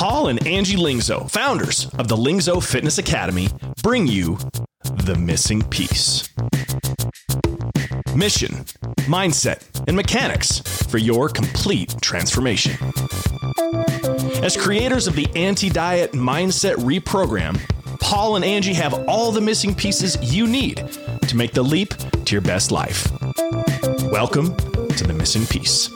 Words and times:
Paul 0.00 0.28
and 0.28 0.46
Angie 0.46 0.78
Lingzo, 0.78 1.30
founders 1.30 1.84
of 1.98 2.08
the 2.08 2.16
Lingzo 2.16 2.64
Fitness 2.64 2.96
Academy, 2.96 3.50
bring 3.82 4.06
you 4.06 4.38
The 5.04 5.14
Missing 5.14 5.64
Piece. 5.64 6.26
Mission, 8.14 8.64
mindset, 9.10 9.62
and 9.86 9.94
mechanics 9.94 10.60
for 10.86 10.96
your 10.96 11.28
complete 11.28 11.94
transformation. 12.00 12.78
As 14.42 14.56
creators 14.56 15.06
of 15.06 15.16
the 15.16 15.28
anti 15.36 15.68
diet 15.68 16.12
mindset 16.12 16.76
reprogram, 16.76 17.60
Paul 18.00 18.36
and 18.36 18.44
Angie 18.44 18.72
have 18.72 18.94
all 19.06 19.30
the 19.30 19.42
missing 19.42 19.74
pieces 19.74 20.16
you 20.22 20.46
need 20.46 20.76
to 21.28 21.36
make 21.36 21.52
the 21.52 21.62
leap 21.62 21.92
to 22.24 22.34
your 22.34 22.40
best 22.40 22.72
life. 22.72 23.06
Welcome 24.10 24.56
to 24.56 25.04
The 25.06 25.12
Missing 25.14 25.44
Piece. 25.48 25.90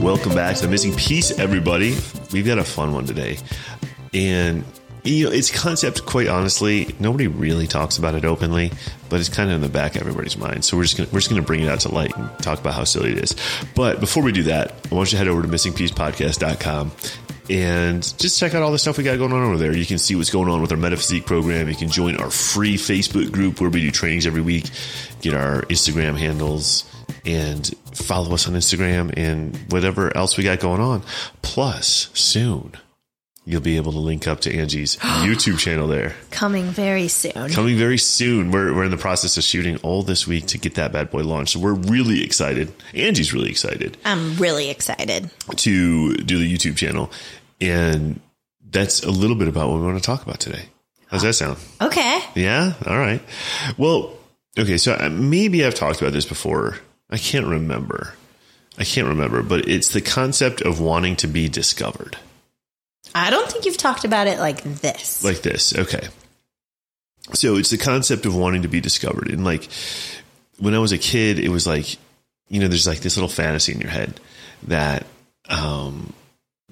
Welcome 0.00 0.32
back 0.32 0.54
to 0.56 0.62
the 0.62 0.68
missing 0.68 0.94
piece, 0.94 1.36
everybody. 1.40 1.96
We've 2.32 2.46
got 2.46 2.58
a 2.58 2.64
fun 2.64 2.94
one 2.94 3.04
today, 3.04 3.36
and 4.14 4.64
you 5.02 5.24
know 5.24 5.32
its 5.32 5.50
concept. 5.50 6.06
Quite 6.06 6.28
honestly, 6.28 6.94
nobody 7.00 7.26
really 7.26 7.66
talks 7.66 7.98
about 7.98 8.14
it 8.14 8.24
openly, 8.24 8.70
but 9.08 9.18
it's 9.18 9.28
kind 9.28 9.50
of 9.50 9.56
in 9.56 9.60
the 9.60 9.68
back 9.68 9.96
of 9.96 10.02
everybody's 10.02 10.38
mind. 10.38 10.64
So 10.64 10.76
we're 10.76 10.84
just 10.84 10.96
gonna, 10.96 11.08
we're 11.12 11.18
just 11.18 11.30
going 11.30 11.42
to 11.42 11.46
bring 11.46 11.62
it 11.62 11.68
out 11.68 11.80
to 11.80 11.92
light 11.92 12.16
and 12.16 12.30
talk 12.38 12.60
about 12.60 12.74
how 12.74 12.84
silly 12.84 13.10
it 13.10 13.18
is. 13.18 13.34
But 13.74 13.98
before 13.98 14.22
we 14.22 14.30
do 14.30 14.44
that, 14.44 14.72
I 14.90 14.94
want 14.94 15.10
you 15.10 15.18
to 15.18 15.24
head 15.24 15.26
over 15.28 15.42
to 15.42 15.48
missingpiecepodcast.com 15.48 16.92
and 17.50 18.18
just 18.18 18.38
check 18.38 18.54
out 18.54 18.62
all 18.62 18.70
the 18.70 18.78
stuff 18.78 18.98
we 18.98 19.04
got 19.04 19.18
going 19.18 19.32
on 19.32 19.42
over 19.42 19.56
there. 19.56 19.76
You 19.76 19.86
can 19.86 19.98
see 19.98 20.14
what's 20.14 20.30
going 20.30 20.48
on 20.48 20.62
with 20.62 20.70
our 20.70 20.78
metaphysique 20.78 21.26
program. 21.26 21.68
You 21.68 21.74
can 21.74 21.88
join 21.88 22.16
our 22.18 22.30
free 22.30 22.76
Facebook 22.76 23.32
group 23.32 23.60
where 23.60 23.68
we 23.68 23.80
do 23.80 23.90
trainings 23.90 24.28
every 24.28 24.42
week. 24.42 24.70
Get 25.22 25.34
our 25.34 25.62
Instagram 25.62 26.16
handles 26.16 26.84
and 27.24 27.66
follow 27.94 28.34
us 28.34 28.48
on 28.48 28.54
Instagram 28.54 29.12
and 29.16 29.56
whatever 29.70 30.16
else 30.16 30.36
we 30.36 30.44
got 30.44 30.60
going 30.60 30.80
on. 30.80 31.02
Plus, 31.42 32.10
soon 32.14 32.72
you'll 33.48 33.62
be 33.62 33.76
able 33.78 33.92
to 33.92 33.98
link 33.98 34.28
up 34.28 34.40
to 34.40 34.54
Angie's 34.54 34.96
YouTube 34.98 35.58
channel 35.58 35.88
there. 35.88 36.14
Coming 36.30 36.66
very 36.66 37.08
soon. 37.08 37.48
Coming 37.50 37.78
very 37.78 37.96
soon. 37.96 38.50
We're, 38.50 38.74
we're 38.74 38.84
in 38.84 38.90
the 38.90 38.98
process 38.98 39.38
of 39.38 39.42
shooting 39.42 39.78
all 39.78 40.02
this 40.02 40.26
week 40.26 40.46
to 40.48 40.58
get 40.58 40.74
that 40.74 40.92
bad 40.92 41.10
boy 41.10 41.22
launched. 41.22 41.54
So 41.54 41.60
we're 41.60 41.72
really 41.72 42.22
excited. 42.22 42.70
Angie's 42.92 43.32
really 43.32 43.48
excited 43.48 43.96
I'm 44.04 44.36
really 44.36 44.68
excited. 44.68 45.30
to 45.56 46.14
do 46.14 46.38
the 46.38 46.54
YouTube 46.54 46.76
channel. 46.76 47.10
And 47.58 48.20
that's 48.70 49.02
a 49.02 49.10
little 49.10 49.34
bit 49.36 49.48
about 49.48 49.70
what 49.70 49.80
we 49.80 49.86
want 49.86 49.96
to 49.96 50.04
talk 50.04 50.22
about 50.22 50.40
today. 50.40 50.68
How's 51.06 51.22
that 51.22 51.32
sound? 51.32 51.56
Okay. 51.80 52.20
Yeah. 52.34 52.74
All 52.86 52.98
right. 52.98 53.22
Well, 53.78 54.14
okay. 54.58 54.76
So 54.76 54.92
uh, 54.92 55.08
maybe 55.10 55.64
I've 55.64 55.74
talked 55.74 56.02
about 56.02 56.12
this 56.12 56.26
before. 56.26 56.76
I 57.10 57.18
can't 57.18 57.46
remember. 57.46 58.14
I 58.78 58.84
can't 58.84 59.08
remember, 59.08 59.42
but 59.42 59.68
it's 59.68 59.92
the 59.92 60.00
concept 60.00 60.60
of 60.60 60.80
wanting 60.80 61.16
to 61.16 61.26
be 61.26 61.48
discovered 61.48 62.16
I 63.14 63.30
don't 63.30 63.50
think 63.50 63.64
you've 63.64 63.76
talked 63.76 64.04
about 64.04 64.26
it 64.26 64.38
like 64.38 64.62
this. 64.62 65.24
like 65.24 65.42
this. 65.42 65.76
Okay. 65.76 66.08
So 67.34 67.56
it's 67.56 67.70
the 67.70 67.78
concept 67.78 68.26
of 68.26 68.34
wanting 68.34 68.62
to 68.62 68.68
be 68.68 68.80
discovered. 68.80 69.30
And 69.30 69.44
like 69.44 69.68
when 70.58 70.74
I 70.74 70.78
was 70.78 70.92
a 70.92 70.98
kid, 70.98 71.38
it 71.38 71.50
was 71.50 71.66
like, 71.66 71.96
you 72.48 72.60
know, 72.60 72.68
there's 72.68 72.86
like 72.86 73.00
this 73.00 73.16
little 73.16 73.28
fantasy 73.28 73.72
in 73.72 73.80
your 73.80 73.90
head 73.90 74.20
that, 74.66 75.06
um, 75.48 76.12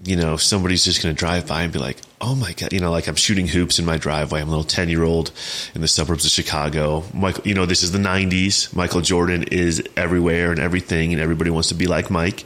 you 0.05 0.15
know, 0.15 0.37
somebody's 0.37 0.85
just 0.85 1.03
going 1.03 1.15
to 1.15 1.19
drive 1.19 1.47
by 1.47 1.63
and 1.63 1.73
be 1.73 1.79
like, 1.79 1.97
oh 2.21 2.35
my 2.35 2.53
God, 2.53 2.73
you 2.73 2.81
know, 2.81 2.91
like 2.91 3.07
I'm 3.07 3.15
shooting 3.15 3.47
hoops 3.47 3.79
in 3.79 3.87
my 3.87 3.97
driveway. 3.97 4.41
I'm 4.41 4.49
a 4.49 4.51
little 4.51 4.65
10 4.65 4.91
year 4.91 5.03
old 5.03 5.31
in 5.75 5.81
the 5.81 5.89
suburbs 5.89 6.27
of 6.27 6.31
Chicago. 6.31 7.05
Michael, 7.15 7.47
you 7.47 7.55
know, 7.55 7.65
this 7.65 7.83
is 7.83 7.93
the 7.93 7.99
90s. 7.99 8.75
Michael 8.77 9.01
Jordan 9.01 9.45
is 9.45 9.83
everywhere 9.97 10.51
and 10.51 10.61
everything, 10.61 11.13
and 11.13 11.23
everybody 11.23 11.51
wants 11.51 11.69
to 11.69 11.75
be 11.75 11.87
like 11.87 12.11
Mike. 12.11 12.45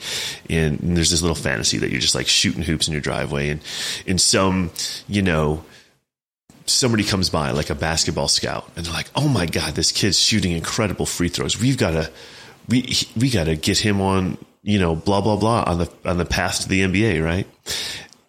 And, 0.48 0.80
and 0.80 0.96
there's 0.96 1.10
this 1.10 1.22
little 1.22 1.34
fantasy 1.34 1.78
that 1.78 1.90
you're 1.90 2.00
just 2.00 2.14
like 2.14 2.28
shooting 2.28 2.62
hoops 2.62 2.86
in 2.86 2.92
your 2.92 3.02
driveway. 3.02 3.48
And 3.48 3.60
in 4.06 4.18
some, 4.18 4.70
you 5.08 5.22
know, 5.22 5.64
somebody 6.66 7.02
comes 7.02 7.30
by 7.30 7.50
like 7.50 7.68
a 7.68 7.74
basketball 7.74 8.28
scout 8.28 8.70
and 8.76 8.86
they're 8.86 8.92
like, 8.92 9.10
"Oh 9.16 9.28
my 9.28 9.46
god, 9.46 9.74
this 9.74 9.90
kid's 9.90 10.20
shooting 10.20 10.52
incredible 10.52 11.04
free 11.04 11.28
throws. 11.28 11.58
We've 11.58 11.76
got 11.76 11.92
to 11.92 12.10
we 12.68 12.94
we 13.16 13.28
got 13.28 13.44
to 13.44 13.56
get 13.56 13.78
him 13.78 14.00
on, 14.00 14.38
you 14.62 14.78
know, 14.78 14.94
blah 14.94 15.20
blah 15.20 15.36
blah 15.36 15.64
on 15.66 15.78
the 15.78 15.92
on 16.04 16.18
the 16.18 16.24
path 16.24 16.60
to 16.62 16.68
the 16.68 16.82
NBA, 16.82 17.24
right?" 17.24 17.46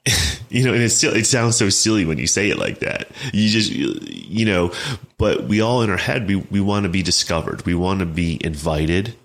you 0.50 0.64
know, 0.64 0.74
and 0.74 0.82
it's 0.82 0.96
still 0.96 1.16
it 1.16 1.26
sounds 1.26 1.58
so 1.58 1.70
silly 1.70 2.06
when 2.06 2.18
you 2.18 2.28
say 2.28 2.50
it 2.50 2.58
like 2.58 2.80
that. 2.80 3.10
You 3.34 3.50
just 3.50 3.72
you 3.72 4.46
know, 4.46 4.72
but 5.18 5.44
we 5.44 5.62
all 5.62 5.82
in 5.82 5.90
our 5.90 5.98
head 5.98 6.28
we 6.28 6.36
we 6.36 6.62
want 6.62 6.84
to 6.84 6.90
be 6.90 7.04
discovered. 7.04 7.66
We 7.66 7.76
want 7.76 8.00
to 8.00 8.06
be 8.06 8.40
invited. 8.44 9.16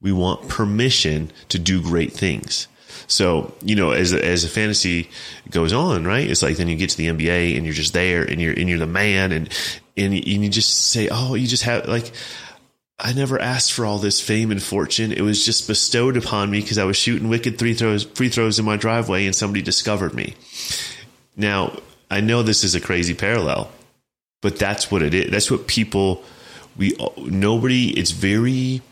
We 0.00 0.12
want 0.12 0.48
permission 0.48 1.32
to 1.48 1.58
do 1.58 1.82
great 1.82 2.12
things. 2.12 2.68
So, 3.08 3.54
you 3.62 3.76
know, 3.76 3.92
as 3.92 4.12
as 4.12 4.44
a 4.44 4.48
fantasy 4.48 5.08
goes 5.50 5.72
on, 5.72 6.04
right? 6.04 6.28
It's 6.28 6.42
like 6.42 6.56
then 6.56 6.68
you 6.68 6.76
get 6.76 6.90
to 6.90 6.96
the 6.96 7.08
NBA 7.08 7.56
and 7.56 7.64
you're 7.64 7.74
just 7.74 7.92
there 7.92 8.22
and 8.22 8.40
you're 8.40 8.52
and 8.52 8.68
you're 8.68 8.78
the 8.78 8.86
man 8.86 9.32
and 9.32 9.48
and 9.96 10.12
and 10.12 10.26
you 10.26 10.48
just 10.48 10.90
say, 10.90 11.08
"Oh, 11.10 11.34
you 11.34 11.46
just 11.46 11.62
have 11.62 11.86
like 11.88 12.12
I 12.98 13.12
never 13.12 13.38
asked 13.38 13.72
for 13.72 13.84
all 13.84 13.98
this 13.98 14.20
fame 14.20 14.50
and 14.50 14.62
fortune. 14.62 15.12
It 15.12 15.20
was 15.20 15.44
just 15.44 15.68
bestowed 15.68 16.16
upon 16.16 16.50
me 16.50 16.60
because 16.60 16.78
I 16.78 16.84
was 16.84 16.96
shooting 16.96 17.28
wicked 17.28 17.58
free 17.58 17.74
throws 17.74 18.04
free 18.04 18.30
throws 18.30 18.58
in 18.58 18.64
my 18.64 18.76
driveway 18.76 19.26
and 19.26 19.34
somebody 19.34 19.62
discovered 19.62 20.14
me." 20.14 20.34
Now, 21.36 21.78
I 22.10 22.20
know 22.20 22.42
this 22.42 22.64
is 22.64 22.74
a 22.74 22.80
crazy 22.80 23.14
parallel, 23.14 23.70
but 24.40 24.58
that's 24.58 24.90
what 24.90 25.02
it 25.02 25.12
is. 25.12 25.30
That's 25.30 25.50
what 25.50 25.66
people 25.66 26.24
we 26.76 26.96
nobody 27.18 27.90
it's 27.90 28.12
very 28.12 28.82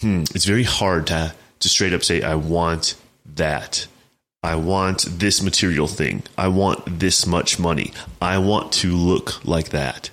hmm, 0.00 0.22
it's 0.34 0.44
very 0.44 0.64
hard 0.64 1.08
to 1.08 1.34
to 1.60 1.68
straight 1.68 1.92
up 1.92 2.04
say 2.04 2.22
I 2.22 2.34
want 2.36 2.94
that. 3.34 3.86
I 4.42 4.54
want 4.54 5.04
this 5.18 5.42
material 5.42 5.88
thing. 5.88 6.22
I 6.36 6.46
want 6.46 7.00
this 7.00 7.26
much 7.26 7.58
money. 7.58 7.92
I 8.22 8.38
want 8.38 8.72
to 8.74 8.94
look 8.94 9.44
like 9.44 9.70
that. 9.70 10.10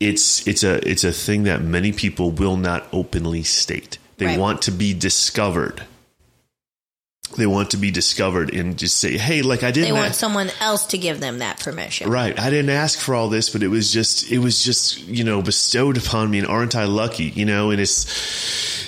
It's 0.00 0.46
it's 0.46 0.62
a 0.62 0.86
it's 0.88 1.02
a 1.04 1.12
thing 1.12 1.42
that 1.44 1.60
many 1.62 1.92
people 1.92 2.30
will 2.30 2.56
not 2.56 2.86
openly 2.92 3.42
state. 3.42 3.98
They 4.18 4.26
Right. 4.26 4.38
want 4.38 4.62
to 4.62 4.70
be 4.70 4.94
discovered. 4.94 5.82
They 7.36 7.46
want 7.46 7.70
to 7.72 7.76
be 7.76 7.90
discovered 7.90 8.54
and 8.54 8.78
just 8.78 8.96
say, 8.96 9.18
"Hey, 9.18 9.42
like 9.42 9.62
I 9.62 9.70
didn't." 9.70 9.88
They 9.88 9.92
want 9.92 10.10
ask- 10.10 10.20
someone 10.20 10.50
else 10.60 10.86
to 10.86 10.98
give 10.98 11.20
them 11.20 11.40
that 11.40 11.60
permission. 11.60 12.08
Right. 12.08 12.38
I 12.38 12.48
didn't 12.48 12.70
ask 12.70 12.98
for 12.98 13.14
all 13.14 13.28
this, 13.28 13.50
but 13.50 13.62
it 13.62 13.68
was 13.68 13.92
just 13.92 14.30
it 14.30 14.38
was 14.38 14.62
just, 14.64 15.00
you 15.06 15.24
know, 15.24 15.42
bestowed 15.42 15.98
upon 15.98 16.30
me 16.30 16.38
and 16.38 16.46
aren't 16.46 16.74
I 16.74 16.84
lucky, 16.84 17.24
you 17.26 17.44
know, 17.44 17.70
and 17.70 17.80
it's 17.80 18.06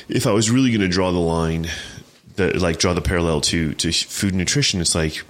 if 0.09 0.27
I 0.27 0.33
was 0.33 0.51
really 0.51 0.71
going 0.71 0.81
to 0.81 0.89
draw 0.89 1.13
the 1.13 1.19
line 1.19 1.69
the 2.37 2.57
like 2.59 2.79
draw 2.79 2.95
the 2.95 3.03
parallel 3.03 3.41
to 3.43 3.75
to 3.75 3.93
food 3.93 4.31
and 4.31 4.39
nutrition, 4.39 4.81
it's 4.81 4.95
like 4.95 5.23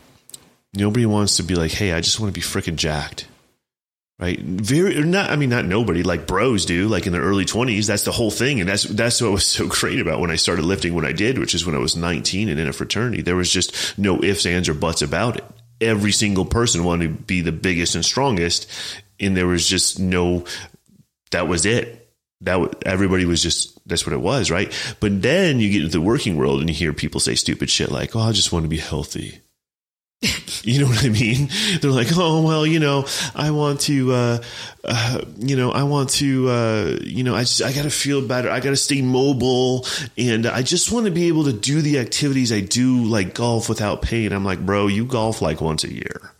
nobody 0.73 1.05
wants 1.07 1.37
to 1.39 1.43
be 1.43 1.55
like, 1.57 1.73
"Hey, 1.73 1.93
I 1.93 2.01
just 2.01 2.21
want 2.21 2.33
to 2.33 2.39
be 2.39 2.45
freaking 2.47 2.77
jacked." 2.77 3.27
Right? 4.21 4.39
Very 4.39 5.03
not 5.03 5.31
I 5.31 5.37
mean 5.37 5.49
not 5.49 5.65
nobody, 5.65 6.03
like 6.03 6.27
bros 6.27 6.67
do, 6.67 6.89
like 6.89 7.07
in 7.07 7.13
their 7.13 7.23
early 7.23 7.47
20s, 7.47 7.87
that's 7.87 8.05
the 8.05 8.13
whole 8.13 8.31
thing. 8.31 8.61
And 8.61 8.69
that's 8.69 8.83
that's 8.83 9.23
what 9.23 9.33
was 9.33 9.47
so 9.47 9.67
great 9.67 9.99
about 9.99 10.21
when 10.21 10.31
I 10.31 10.37
started 10.37 10.65
lifting 10.65 10.95
when 10.95 11.07
I 11.07 11.13
did, 11.13 11.39
which 11.39 11.55
is 11.55 11.65
when 11.65 11.75
I 11.75 11.79
was 11.79 11.97
19 11.97 12.51
and 12.51 12.61
in 12.61 12.69
a 12.69 12.73
fraternity. 12.73 13.23
There 13.23 13.37
was 13.37 13.51
just 13.51 13.99
no 13.99 14.23
ifs, 14.23 14.45
ands 14.45 14.69
or 14.69 14.75
buts 14.75 15.01
about 15.01 15.37
it. 15.39 15.45
Every 15.81 16.13
single 16.13 16.45
person 16.45 16.85
wanted 16.85 17.17
to 17.17 17.23
be 17.25 17.41
the 17.41 17.53
biggest 17.53 17.95
and 17.95 18.05
strongest 18.05 18.71
and 19.19 19.37
there 19.37 19.47
was 19.47 19.67
just 19.67 19.99
no 19.99 20.45
that 21.31 21.49
was 21.49 21.65
it. 21.65 21.97
That 22.43 22.55
w- 22.55 22.73
everybody 22.85 23.25
was 23.25 23.43
just 23.43 23.79
that's 23.89 24.07
what 24.07 24.13
it 24.13 24.21
was 24.21 24.51
right? 24.51 24.71
But 25.01 25.23
then 25.23 25.61
you 25.61 25.71
get 25.71 25.83
into 25.85 25.99
the 25.99 26.01
working 26.01 26.37
world 26.37 26.61
and 26.61 26.69
you 26.69 26.75
hear 26.75 26.93
people 26.93 27.21
say 27.21 27.35
stupid 27.35 27.71
shit 27.71 27.91
like 27.91 28.15
oh 28.15 28.21
i 28.21 28.33
just 28.33 28.53
want 28.53 28.65
to 28.65 28.69
be 28.69 28.79
healthy 28.79 29.41
you 30.63 30.81
know 30.81 30.87
what 30.87 31.03
I 31.03 31.09
mean? 31.09 31.49
They're 31.81 31.91
like, 31.91 32.09
oh 32.15 32.43
well, 32.43 32.67
you 32.67 32.79
know, 32.79 33.07
I 33.35 33.53
want 33.53 33.81
to, 33.83 34.13
uh, 34.13 34.43
uh, 34.85 35.21
you 35.39 35.57
know, 35.57 35.73
I 35.73 35.85
want 35.85 36.11
to, 36.11 36.49
uh, 36.51 36.99
you 37.03 37.25
know, 37.25 37.35
I 37.35 37.41
just, 37.41 37.63
I 37.63 37.73
got 37.73 37.85
to 37.85 37.91
feel 37.91 38.27
better. 38.27 38.51
I 38.51 38.61
got 38.61 38.71
to 38.71 38.77
stay 38.77 39.01
mobile, 39.01 39.87
and 40.19 40.47
I 40.47 40.61
just 40.63 40.93
want 40.93 41.07
to 41.07 41.11
be 41.11 41.29
able 41.29 41.45
to 41.45 41.55
do 41.55 41.81
the 41.81 41.99
activities 41.99 42.53
I 42.53 42.61
do, 42.61 43.05
like 43.05 43.35
golf, 43.35 43.71
without 43.71 44.03
pain. 44.03 44.33
I'm 44.33 44.45
like, 44.45 44.65
bro, 44.65 44.89
you 44.89 45.07
golf 45.07 45.41
like 45.41 45.63
once 45.63 45.85
a 45.85 45.93
year. 45.93 46.33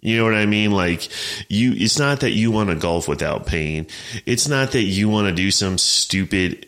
You 0.00 0.16
know 0.16 0.24
what 0.24 0.34
I 0.34 0.46
mean? 0.46 0.70
Like 0.70 1.08
you, 1.50 1.74
it's 1.76 1.98
not 1.98 2.20
that 2.20 2.30
you 2.30 2.50
want 2.50 2.70
to 2.70 2.76
golf 2.76 3.06
without 3.06 3.46
pain. 3.46 3.86
It's 4.24 4.48
not 4.48 4.72
that 4.72 4.84
you 4.84 5.10
want 5.10 5.28
to 5.28 5.34
do 5.34 5.50
some 5.50 5.76
stupid 5.76 6.66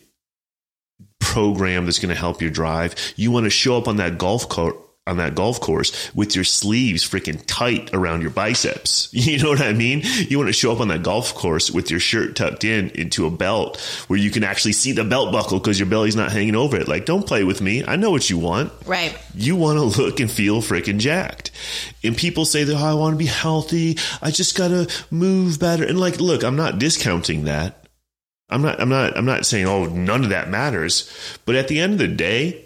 program 1.19 1.85
that's 1.85 1.97
going 1.97 2.13
to 2.13 2.19
help 2.19 2.43
your 2.43 2.51
drive. 2.51 2.93
You 3.15 3.31
want 3.31 3.45
to 3.45 3.49
show 3.49 3.75
up 3.75 3.87
on 3.87 3.97
that 3.97 4.19
golf 4.19 4.49
court 4.49 4.77
on 5.05 5.17
that 5.17 5.35
golf 5.35 5.59
course 5.59 6.13
with 6.15 6.33
your 6.33 6.45
sleeves 6.45 7.03
freaking 7.03 7.41
tight 7.45 7.93
around 7.93 8.21
your 8.21 8.31
biceps. 8.31 9.09
You 9.23 9.41
know 9.41 9.49
what 9.49 9.61
I 9.61 9.73
mean? 9.73 10.01
You 10.03 10.37
want 10.37 10.49
to 10.49 10.53
show 10.53 10.73
up 10.73 10.81
on 10.81 10.89
that 10.89 11.01
golf 11.01 11.33
course 11.33 11.71
with 11.71 11.89
your 11.89 11.99
shirt 11.99 12.35
tucked 12.35 12.63
in 12.65 12.89
into 12.89 13.25
a 13.25 13.31
belt 13.31 13.79
where 14.07 14.19
you 14.19 14.29
can 14.29 14.43
actually 14.43 14.73
see 14.73 14.91
the 14.91 15.05
belt 15.05 15.31
buckle 15.31 15.59
because 15.59 15.79
your 15.79 15.87
belly's 15.87 16.15
not 16.15 16.31
hanging 16.31 16.55
over 16.55 16.77
it. 16.77 16.87
Like, 16.87 17.05
don't 17.05 17.25
play 17.25 17.43
with 17.43 17.61
me. 17.61 17.83
I 17.85 17.95
know 17.95 18.11
what 18.11 18.29
you 18.29 18.37
want. 18.37 18.71
Right. 18.85 19.17
You 19.33 19.55
want 19.55 19.79
to 19.79 20.01
look 20.01 20.19
and 20.19 20.29
feel 20.29 20.61
freaking 20.61 20.99
jacked. 20.99 21.51
And 22.03 22.17
people 22.17 22.45
say 22.45 22.63
that, 22.65 22.75
oh, 22.75 22.85
I 22.85 22.93
want 22.93 23.13
to 23.13 23.17
be 23.17 23.25
healthy. 23.25 23.97
I 24.21 24.29
just 24.29 24.57
got 24.57 24.67
to 24.67 24.87
move 25.09 25.57
better. 25.59 25.85
And 25.85 25.99
like, 25.99 26.19
look, 26.19 26.43
I'm 26.43 26.57
not 26.57 26.79
discounting 26.79 27.45
that. 27.45 27.87
I'm 28.49 28.61
not, 28.61 28.79
I'm 28.79 28.89
not, 28.89 29.17
I'm 29.17 29.25
not 29.25 29.45
saying, 29.45 29.65
oh, 29.65 29.85
none 29.85 30.23
of 30.23 30.29
that 30.29 30.49
matters. 30.49 31.09
But 31.45 31.55
at 31.55 31.69
the 31.69 31.79
end 31.79 31.93
of 31.93 31.99
the 31.99 32.07
day, 32.09 32.65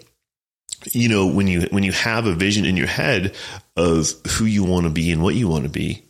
you 0.92 1.08
know, 1.08 1.26
when 1.26 1.46
you 1.46 1.62
when 1.70 1.82
you 1.82 1.92
have 1.92 2.26
a 2.26 2.34
vision 2.34 2.64
in 2.64 2.76
your 2.76 2.86
head 2.86 3.34
of 3.76 4.10
who 4.28 4.44
you 4.44 4.64
want 4.64 4.84
to 4.84 4.90
be 4.90 5.10
and 5.10 5.22
what 5.22 5.34
you 5.34 5.48
want 5.48 5.64
to 5.64 5.70
be, 5.70 6.04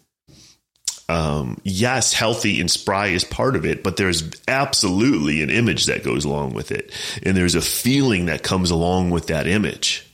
um, 1.09 1.59
yes, 1.65 2.13
healthy 2.13 2.61
and 2.61 2.71
spry 2.71 3.09
is 3.09 3.25
part 3.25 3.57
of 3.57 3.65
it, 3.65 3.83
but 3.83 3.97
there's 3.97 4.31
absolutely 4.47 5.43
an 5.43 5.51
image 5.51 5.87
that 5.87 6.05
goes 6.05 6.25
along 6.25 6.53
with 6.53 6.71
it. 6.71 6.93
And 7.23 7.37
there's 7.37 7.55
a 7.55 7.63
feeling 7.63 8.27
that 8.27 8.43
comes 8.43 8.71
along 8.71 9.11
with 9.11 9.29
that 9.29 9.47
image. 9.47 10.05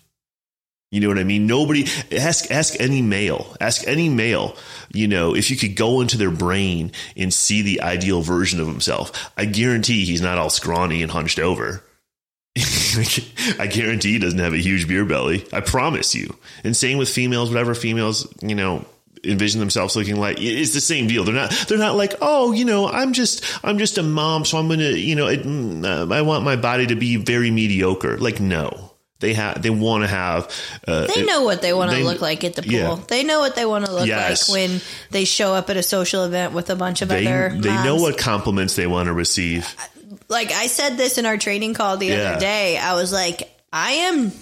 You 0.92 1.00
know 1.00 1.08
what 1.08 1.18
I 1.18 1.24
mean? 1.24 1.48
Nobody 1.48 1.86
ask 2.12 2.52
ask 2.52 2.80
any 2.80 3.02
male, 3.02 3.56
ask 3.60 3.84
any 3.88 4.08
male, 4.08 4.56
you 4.92 5.08
know, 5.08 5.34
if 5.34 5.50
you 5.50 5.56
could 5.56 5.74
go 5.74 6.00
into 6.00 6.16
their 6.16 6.30
brain 6.30 6.92
and 7.16 7.34
see 7.34 7.62
the 7.62 7.80
ideal 7.80 8.22
version 8.22 8.60
of 8.60 8.68
himself. 8.68 9.32
I 9.36 9.46
guarantee 9.46 10.04
he's 10.04 10.22
not 10.22 10.38
all 10.38 10.50
scrawny 10.50 11.02
and 11.02 11.10
hunched 11.10 11.40
over. 11.40 11.82
I 13.58 13.66
guarantee 13.66 14.12
he 14.12 14.18
doesn't 14.18 14.38
have 14.38 14.54
a 14.54 14.58
huge 14.58 14.86
beer 14.86 15.04
belly. 15.04 15.44
I 15.52 15.60
promise 15.60 16.14
you. 16.14 16.36
And 16.62 16.76
same 16.76 16.98
with 16.98 17.08
females, 17.08 17.50
whatever 17.50 17.74
females, 17.74 18.32
you 18.42 18.54
know, 18.54 18.84
envision 19.24 19.58
themselves 19.58 19.96
looking 19.96 20.16
like 20.16 20.36
it's 20.40 20.74
the 20.74 20.80
same 20.80 21.06
deal. 21.08 21.24
They're 21.24 21.34
not 21.34 21.50
they're 21.68 21.78
not 21.78 21.96
like, 21.96 22.14
"Oh, 22.20 22.52
you 22.52 22.64
know, 22.64 22.88
I'm 22.88 23.12
just 23.12 23.44
I'm 23.64 23.78
just 23.78 23.98
a 23.98 24.02
mom, 24.02 24.44
so 24.44 24.58
I'm 24.58 24.68
going 24.68 24.80
to, 24.80 24.98
you 24.98 25.16
know, 25.16 25.26
it, 25.28 25.44
uh, 25.44 26.06
I 26.14 26.22
want 26.22 26.44
my 26.44 26.56
body 26.56 26.86
to 26.88 26.94
be 26.94 27.16
very 27.16 27.50
mediocre." 27.50 28.18
Like 28.18 28.40
no. 28.40 28.90
They 29.20 29.32
have 29.32 29.62
they 29.62 29.70
want 29.70 30.02
to 30.04 30.08
have 30.08 30.50
uh, 30.86 31.06
They 31.06 31.24
know 31.24 31.44
what 31.44 31.62
they 31.62 31.72
want 31.72 31.92
to 31.92 32.04
look 32.04 32.20
like 32.20 32.44
at 32.44 32.54
the 32.56 32.62
pool. 32.62 32.72
Yeah. 32.72 32.98
They 33.08 33.24
know 33.24 33.40
what 33.40 33.54
they 33.56 33.64
want 33.64 33.86
to 33.86 33.92
look 33.94 34.06
Yes. 34.06 34.50
like 34.50 34.54
when 34.58 34.80
they 35.12 35.24
show 35.24 35.54
up 35.54 35.70
at 35.70 35.78
a 35.78 35.82
social 35.82 36.24
event 36.24 36.52
with 36.52 36.68
a 36.68 36.76
bunch 36.76 37.00
of 37.00 37.08
they 37.08 37.26
other 37.26 37.56
they 37.58 37.72
know 37.84 37.96
what 37.96 38.18
compliments 38.18 38.76
they 38.76 38.86
want 38.86 39.06
to 39.06 39.14
receive. 39.14 39.74
Like 40.28 40.52
I 40.52 40.66
said 40.66 40.96
this 40.96 41.18
in 41.18 41.26
our 41.26 41.36
training 41.36 41.74
call 41.74 41.96
the 41.96 42.06
Yeah. 42.06 42.14
other 42.32 42.40
day. 42.40 42.76
I 42.78 42.94
was 42.94 43.12
like, 43.12 43.50
I 43.72 43.92
am 43.92 44.32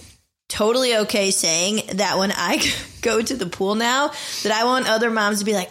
totally 0.49 0.97
okay 0.99 1.31
saying 1.31 1.97
that 1.97 2.19
when 2.19 2.33
I 2.33 2.61
go 3.03 3.21
to 3.23 3.35
the 3.37 3.47
pool 3.47 3.75
now, 3.75 4.13
that 4.43 4.53
I 4.53 4.65
want 4.65 4.89
other 4.89 5.11
moms 5.11 5.39
to 5.41 5.45
be 5.45 5.55
like, 5.55 5.71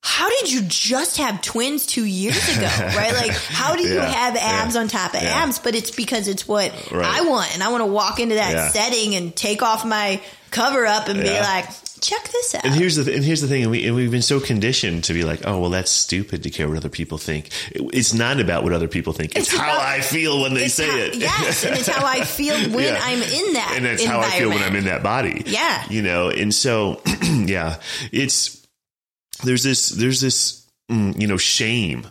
how 0.00 0.28
did 0.30 0.52
you 0.52 0.62
just 0.62 1.16
have 1.18 1.42
twins 1.42 1.84
two 1.84 2.04
years 2.04 2.56
ago? 2.56 2.68
Right? 2.96 3.12
Like, 3.14 3.32
how 3.32 3.74
do 3.74 3.82
you 3.82 3.96
Yeah. 3.96 4.06
have 4.08 4.36
abs 4.36 4.74
Yeah. 4.76 4.80
on 4.82 4.88
top 4.88 5.14
of 5.14 5.22
Yeah. 5.22 5.42
abs? 5.42 5.58
But 5.58 5.74
it's 5.74 5.90
because 5.90 6.28
it's 6.28 6.46
what 6.46 6.72
Right. 6.92 7.04
I 7.04 7.22
want. 7.22 7.52
And 7.54 7.62
I 7.64 7.68
want 7.68 7.82
to 7.82 7.86
walk 7.86 8.20
into 8.20 8.36
that 8.36 8.72
setting 8.72 9.16
and 9.16 9.34
take 9.34 9.60
off 9.62 9.84
my 9.84 10.20
cover 10.52 10.86
up 10.86 11.08
and 11.08 11.20
be 11.20 11.28
like, 11.28 11.66
check 12.00 12.28
this 12.30 12.54
out. 12.54 12.64
And 12.64 12.74
here's 12.74 12.96
the 12.96 13.04
th- 13.04 13.16
and 13.16 13.24
here's 13.24 13.40
the 13.40 13.48
thing, 13.48 13.62
and, 13.62 13.70
we, 13.70 13.86
and 13.86 13.94
we've 13.96 14.10
been 14.10 14.22
so 14.22 14.40
conditioned 14.40 15.04
to 15.04 15.12
be 15.12 15.22
like, 15.24 15.40
oh 15.46 15.60
well, 15.60 15.70
that's 15.70 15.90
stupid 15.90 16.42
to 16.44 16.50
care 16.50 16.68
what 16.68 16.76
other 16.76 16.88
people 16.88 17.18
think. 17.18 17.48
It- 17.72 17.82
it's 17.94 18.12
not 18.14 18.40
about 18.40 18.64
what 18.64 18.72
other 18.72 18.88
people 18.88 19.12
think. 19.12 19.36
It's, 19.36 19.48
It's 19.52 19.56
how 19.56 19.74
about- 19.76 19.86
I 19.86 20.00
feel 20.00 20.40
when 20.42 20.54
they 20.54 20.68
say 20.68 20.88
how- 20.88 20.96
it. 20.98 21.16
Yes, 21.16 21.64
and 21.64 21.76
it's 21.76 21.88
how 21.94 22.04
I 22.06 22.24
feel 22.24 22.54
when 22.70 22.84
Yeah. 22.84 23.00
I'm 23.02 23.22
in 23.22 23.52
that 23.54 23.72
and 23.76 23.84
that's 23.84 24.04
how 24.04 24.20
I 24.20 24.30
feel 24.38 24.48
when 24.50 24.62
I'm 24.62 24.76
in 24.76 24.84
that 24.84 25.02
body. 25.02 25.42
Yeah. 25.46 25.84
you 25.90 26.02
know. 26.02 26.28
And 26.30 26.54
so, 26.54 27.00
yeah, 27.22 27.80
it's 28.12 28.66
there's 29.44 29.62
this 29.62 29.90
there's 29.90 30.20
this 30.20 30.66
mm, 30.90 31.18
you 31.20 31.26
know 31.26 31.36
shame 31.36 32.06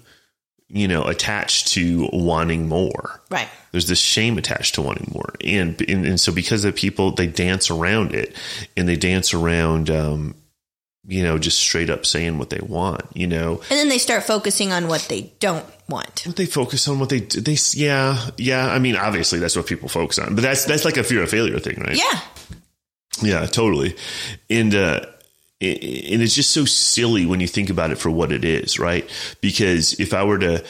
you 0.69 0.88
know 0.88 1.04
attached 1.04 1.68
to 1.69 2.10
wanting 2.12 2.68
more. 2.68 3.22
Right. 3.30 3.48
There's 3.72 3.88
this 3.88 4.00
shame 4.00 4.38
attached 4.38 4.75
to 4.75 4.81
wanting 4.81 5.12
more, 5.14 5.34
and 5.44 5.80
and, 5.90 6.06
and 6.06 6.19
so 6.19 6.31
because 6.31 6.66
of 6.66 6.75
people, 6.75 7.12
they 7.12 7.28
dance 7.28 7.69
around 7.69 8.14
it, 8.14 8.36
and 8.75 8.88
they 8.88 8.96
dance 8.96 9.34
around, 9.34 9.90
um, 9.90 10.36
you 11.06 11.24
know, 11.24 11.38
just 11.38 11.60
straight 11.60 11.90
up 11.90 12.06
saying 12.06 12.38
what 12.38 12.50
they 12.50 12.60
want. 12.62 13.04
You 13.14 13.28
know, 13.28 13.62
And 13.69 13.80
then 13.80 13.90
they 13.90 13.98
start 13.98 14.24
focusing 14.24 14.72
on 14.74 14.88
what 14.88 15.08
they 15.10 15.31
don't 15.40 15.66
want. 15.90 16.25
they 16.36 16.46
focus 16.46 16.88
on 16.88 17.00
what 17.00 17.10
they 17.10 17.20
they 17.22 17.58
yeah 17.74 18.30
yeah. 18.38 18.68
I 18.70 18.80
mean, 18.80 18.96
obviously 18.96 19.40
that's 19.40 19.56
what 19.56 19.68
people 19.68 19.90
focus 19.90 20.20
on, 20.20 20.36
but 20.36 20.42
that's 20.42 20.66
that's 20.66 20.86
like 20.86 20.98
a 20.98 21.04
fear 21.04 21.24
of 21.24 21.30
failure 21.30 21.60
thing, 21.60 21.80
right? 21.80 21.98
Yeah. 21.98 22.20
Yeah, 23.22 23.46
totally. 23.48 23.96
And 24.50 24.75
uh 24.75 25.06
and 25.59 26.21
it's 26.21 26.36
just 26.36 26.51
so 26.51 26.65
silly 26.65 27.25
when 27.25 27.39
you 27.39 27.48
think 27.48 27.69
about 27.69 27.92
it 27.92 27.98
for 27.98 28.12
what 28.12 28.31
it 28.31 28.45
is, 28.45 28.77
right? 28.77 29.09
Because 29.42 30.00
if 30.00 30.13
I 30.13 30.24
were 30.24 30.39
to 30.39 30.63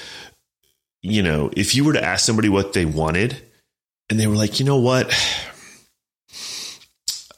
you 1.02 1.22
know, 1.22 1.52
if 1.56 1.76
you 1.76 1.84
were 1.84 1.94
to 1.94 2.04
ask 2.04 2.26
somebody 2.26 2.50
what 2.50 2.74
they 2.74 2.86
wanted 2.86 3.42
and 4.10 4.20
they 4.20 4.28
were 4.28 4.36
like, 4.36 4.60
"You 4.60 4.66
know 4.66 4.80
what? 4.80 5.14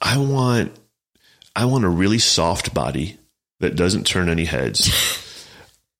I 0.01 0.17
want 0.17 0.75
I 1.55 1.65
want 1.65 1.85
a 1.85 1.89
really 1.89 2.19
soft 2.19 2.73
body 2.73 3.17
that 3.59 3.75
doesn't 3.75 4.07
turn 4.07 4.29
any 4.29 4.45
heads." 4.45 5.25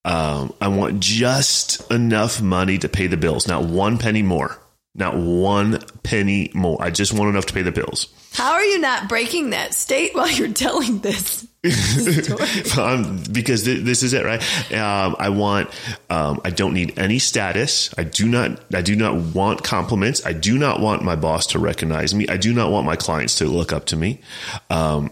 Um, 0.06 0.54
I 0.62 0.70
want 0.70 1.02
just 1.02 1.92
enough 1.92 2.42
money 2.42 2.78
to 2.78 2.88
pay 2.88 3.08
the 3.08 3.18
bills, 3.18 3.48
not 3.48 3.66
one 3.66 3.98
penny 3.98 4.24
more. 4.24 4.58
Not 4.96 5.16
one 5.18 5.80
penny 6.04 6.52
more. 6.54 6.82
I 6.82 6.90
just 6.90 7.14
want 7.14 7.30
enough 7.30 7.46
to 7.48 7.54
pay 7.54 7.62
the 7.62 7.72
bills. 7.72 8.08
How 8.40 8.54
are 8.54 8.64
you 8.64 8.80
not 8.80 9.10
breaking 9.10 9.50
that 9.50 9.74
state 9.74 10.16
while 10.16 10.32
you're 10.32 10.54
telling 10.54 11.00
this? 11.00 11.46
um, 12.78 13.22
because 13.30 13.66
th- 13.66 13.84
this 13.84 14.02
is 14.02 14.14
it, 14.14 14.24
right? 14.24 14.42
Um, 14.74 15.18
I 15.20 15.28
want. 15.28 15.70
Um, 16.10 16.40
I 16.46 16.50
don't 16.50 16.74
need 16.74 16.98
any 16.98 17.20
status. 17.20 17.94
I 17.98 18.06
do 18.06 18.30
not. 18.30 18.64
I 18.74 18.82
do 18.82 18.96
not 18.96 19.36
want 19.36 19.66
compliments. 19.66 20.26
I 20.26 20.32
do 20.32 20.58
not 20.58 20.80
want 20.80 21.04
my 21.04 21.18
boss 21.18 21.48
to 21.48 21.60
recognize 21.60 22.16
me. 22.16 22.30
I 22.30 22.38
do 22.38 22.54
not 22.54 22.72
want 22.72 22.86
my 22.86 22.96
clients 22.96 23.40
to 23.40 23.46
look 23.46 23.74
up 23.74 23.88
to 23.88 23.98
me. 23.98 24.22
Um, 24.70 25.12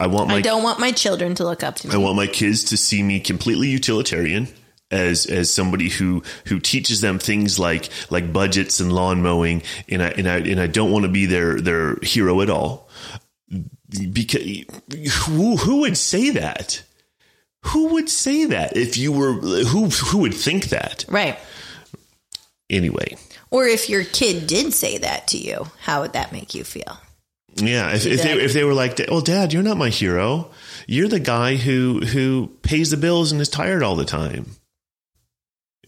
I 0.00 0.08
want 0.08 0.26
my. 0.26 0.38
I 0.38 0.40
don't 0.40 0.64
want 0.64 0.80
my 0.80 0.90
children 0.90 1.36
to 1.36 1.44
look 1.44 1.62
up 1.62 1.76
to 1.76 1.88
me. 1.88 1.94
I 1.94 1.98
want 1.98 2.16
my 2.16 2.26
kids 2.26 2.64
to 2.64 2.76
see 2.76 3.04
me 3.04 3.20
completely 3.20 3.68
utilitarian 3.68 4.48
as 4.94 5.26
as 5.26 5.52
somebody 5.52 5.88
who 5.88 6.22
who 6.46 6.60
teaches 6.60 7.00
them 7.00 7.18
things 7.18 7.58
like 7.58 7.88
like 8.10 8.32
budgets 8.32 8.80
and 8.80 8.92
lawn 8.92 9.22
mowing 9.22 9.62
and 9.88 10.02
I 10.02 10.08
and 10.10 10.28
I 10.28 10.36
and 10.38 10.60
I 10.60 10.66
don't 10.68 10.92
want 10.92 11.04
to 11.04 11.10
be 11.10 11.26
their 11.26 11.60
their 11.60 11.96
hero 12.02 12.40
at 12.40 12.48
all 12.48 12.88
because 14.12 14.64
who 15.26 15.56
who 15.56 15.80
would 15.80 15.98
say 15.98 16.30
that 16.30 16.82
who 17.62 17.94
would 17.94 18.08
say 18.08 18.44
that 18.46 18.76
if 18.76 18.96
you 18.96 19.12
were 19.12 19.32
who 19.32 19.88
who 19.88 20.18
would 20.18 20.34
think 20.34 20.66
that 20.66 21.04
right. 21.08 21.38
anyway 22.70 23.16
Or 23.50 23.66
if 23.66 23.88
your 23.88 24.04
kid 24.04 24.46
did 24.46 24.72
say 24.72 24.98
that 24.98 25.28
to 25.28 25.38
you, 25.38 25.68
how 25.80 26.02
would 26.02 26.12
that 26.14 26.32
make 26.32 26.54
you 26.54 26.64
feel? 26.64 26.98
Yeah, 27.54 27.94
if, 27.94 28.04
if 28.04 28.22
they 28.22 28.32
if 28.32 28.52
they 28.52 28.64
were 28.64 28.74
like, 28.74 29.00
"Well, 29.08 29.20
Dad, 29.20 29.52
you're 29.52 29.62
not 29.62 29.76
my 29.76 29.90
hero. 29.90 30.50
You're 30.88 31.06
the 31.06 31.20
guy 31.20 31.54
who 31.54 32.00
who 32.00 32.50
pays 32.62 32.90
the 32.90 32.96
bills 32.96 33.30
and 33.30 33.40
is 33.40 33.48
tired 33.48 33.84
all 33.84 33.94
the 33.94 34.04
time." 34.04 34.56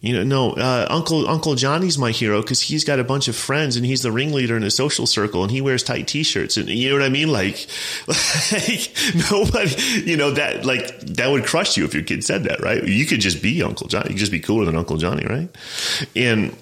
You 0.00 0.14
know, 0.14 0.24
no, 0.24 0.52
uh, 0.52 0.86
Uncle 0.90 1.28
Uncle 1.28 1.54
Johnny's 1.54 1.98
my 1.98 2.10
hero 2.10 2.42
because 2.42 2.60
he's 2.60 2.84
got 2.84 2.98
a 2.98 3.04
bunch 3.04 3.28
of 3.28 3.36
friends 3.36 3.76
and 3.76 3.86
he's 3.86 4.02
the 4.02 4.12
ringleader 4.12 4.56
in 4.56 4.62
his 4.62 4.74
social 4.74 5.06
circle 5.06 5.42
and 5.42 5.50
he 5.50 5.60
wears 5.60 5.82
tight 5.82 6.06
T-shirts 6.06 6.56
and 6.56 6.68
you 6.68 6.90
know 6.90 6.96
what 6.96 7.04
I 7.04 7.08
mean. 7.08 7.28
Like, 7.28 7.66
like 8.06 8.94
nobody, 9.30 9.74
you 10.04 10.16
know 10.16 10.32
that 10.32 10.64
like 10.64 10.98
that 11.00 11.30
would 11.30 11.44
crush 11.44 11.76
you 11.76 11.84
if 11.84 11.94
your 11.94 12.02
kid 12.02 12.24
said 12.24 12.44
that, 12.44 12.60
right? 12.60 12.84
You 12.84 13.06
could 13.06 13.20
just 13.20 13.42
be 13.42 13.62
Uncle 13.62 13.88
Johnny. 13.88 14.10
You 14.10 14.14
could 14.14 14.20
just 14.20 14.32
be 14.32 14.40
cooler 14.40 14.64
than 14.64 14.76
Uncle 14.76 14.96
Johnny, 14.96 15.24
right? 15.24 15.48
And 16.14 16.56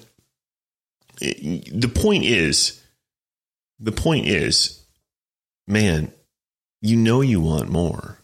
the 1.19 1.91
point 1.93 2.25
is, 2.25 2.81
the 3.79 3.91
point 3.91 4.27
is, 4.27 4.83
man, 5.67 6.11
you 6.81 6.95
know 6.95 7.21
you 7.21 7.41
want 7.41 7.69
more. 7.69 8.19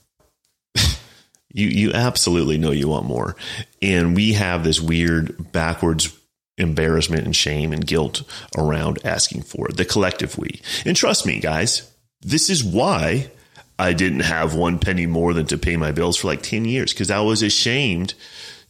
You 1.53 1.67
you 1.67 1.91
absolutely 1.93 2.58
know 2.58 2.72
you 2.72 2.88
want 2.88 3.05
more. 3.05 3.36
And 3.81 4.15
we 4.15 4.34
have 4.34 4.63
this 4.63 4.79
weird 4.79 5.51
backwards 5.51 6.17
embarrassment 6.58 7.25
and 7.25 7.36
shame 7.36 7.74
and 7.74 7.86
guilt 7.86 8.24
around 8.58 9.00
asking 9.03 9.41
for 9.43 9.70
it. 9.70 9.77
The 9.77 9.86
collective 9.86 10.38
we. 10.38 10.62
And 10.86 10.96
trust 10.96 11.25
me, 11.25 11.39
guys, 11.39 11.91
this 12.22 12.50
is 12.50 12.63
why 12.63 13.31
I 13.79 13.93
didn't 13.93 14.22
have 14.22 14.53
one 14.53 14.77
penny 14.77 15.08
more 15.08 15.34
than 15.34 15.48
to 15.48 15.58
pay 15.58 15.75
my 15.75 15.91
bills 15.91 16.17
for 16.17 16.27
like 16.27 16.43
10 16.43 16.65
years 16.65 16.93
because 16.93 17.10
I 17.10 17.22
was 17.22 17.41
ashamed 17.41 18.13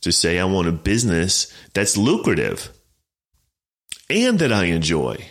to 0.01 0.11
say 0.11 0.39
I 0.39 0.45
want 0.45 0.67
a 0.67 0.71
business 0.71 1.53
that's 1.73 1.97
lucrative 1.97 2.71
and 4.09 4.39
that 4.39 4.53
I 4.53 4.65
enjoy. 4.65 5.25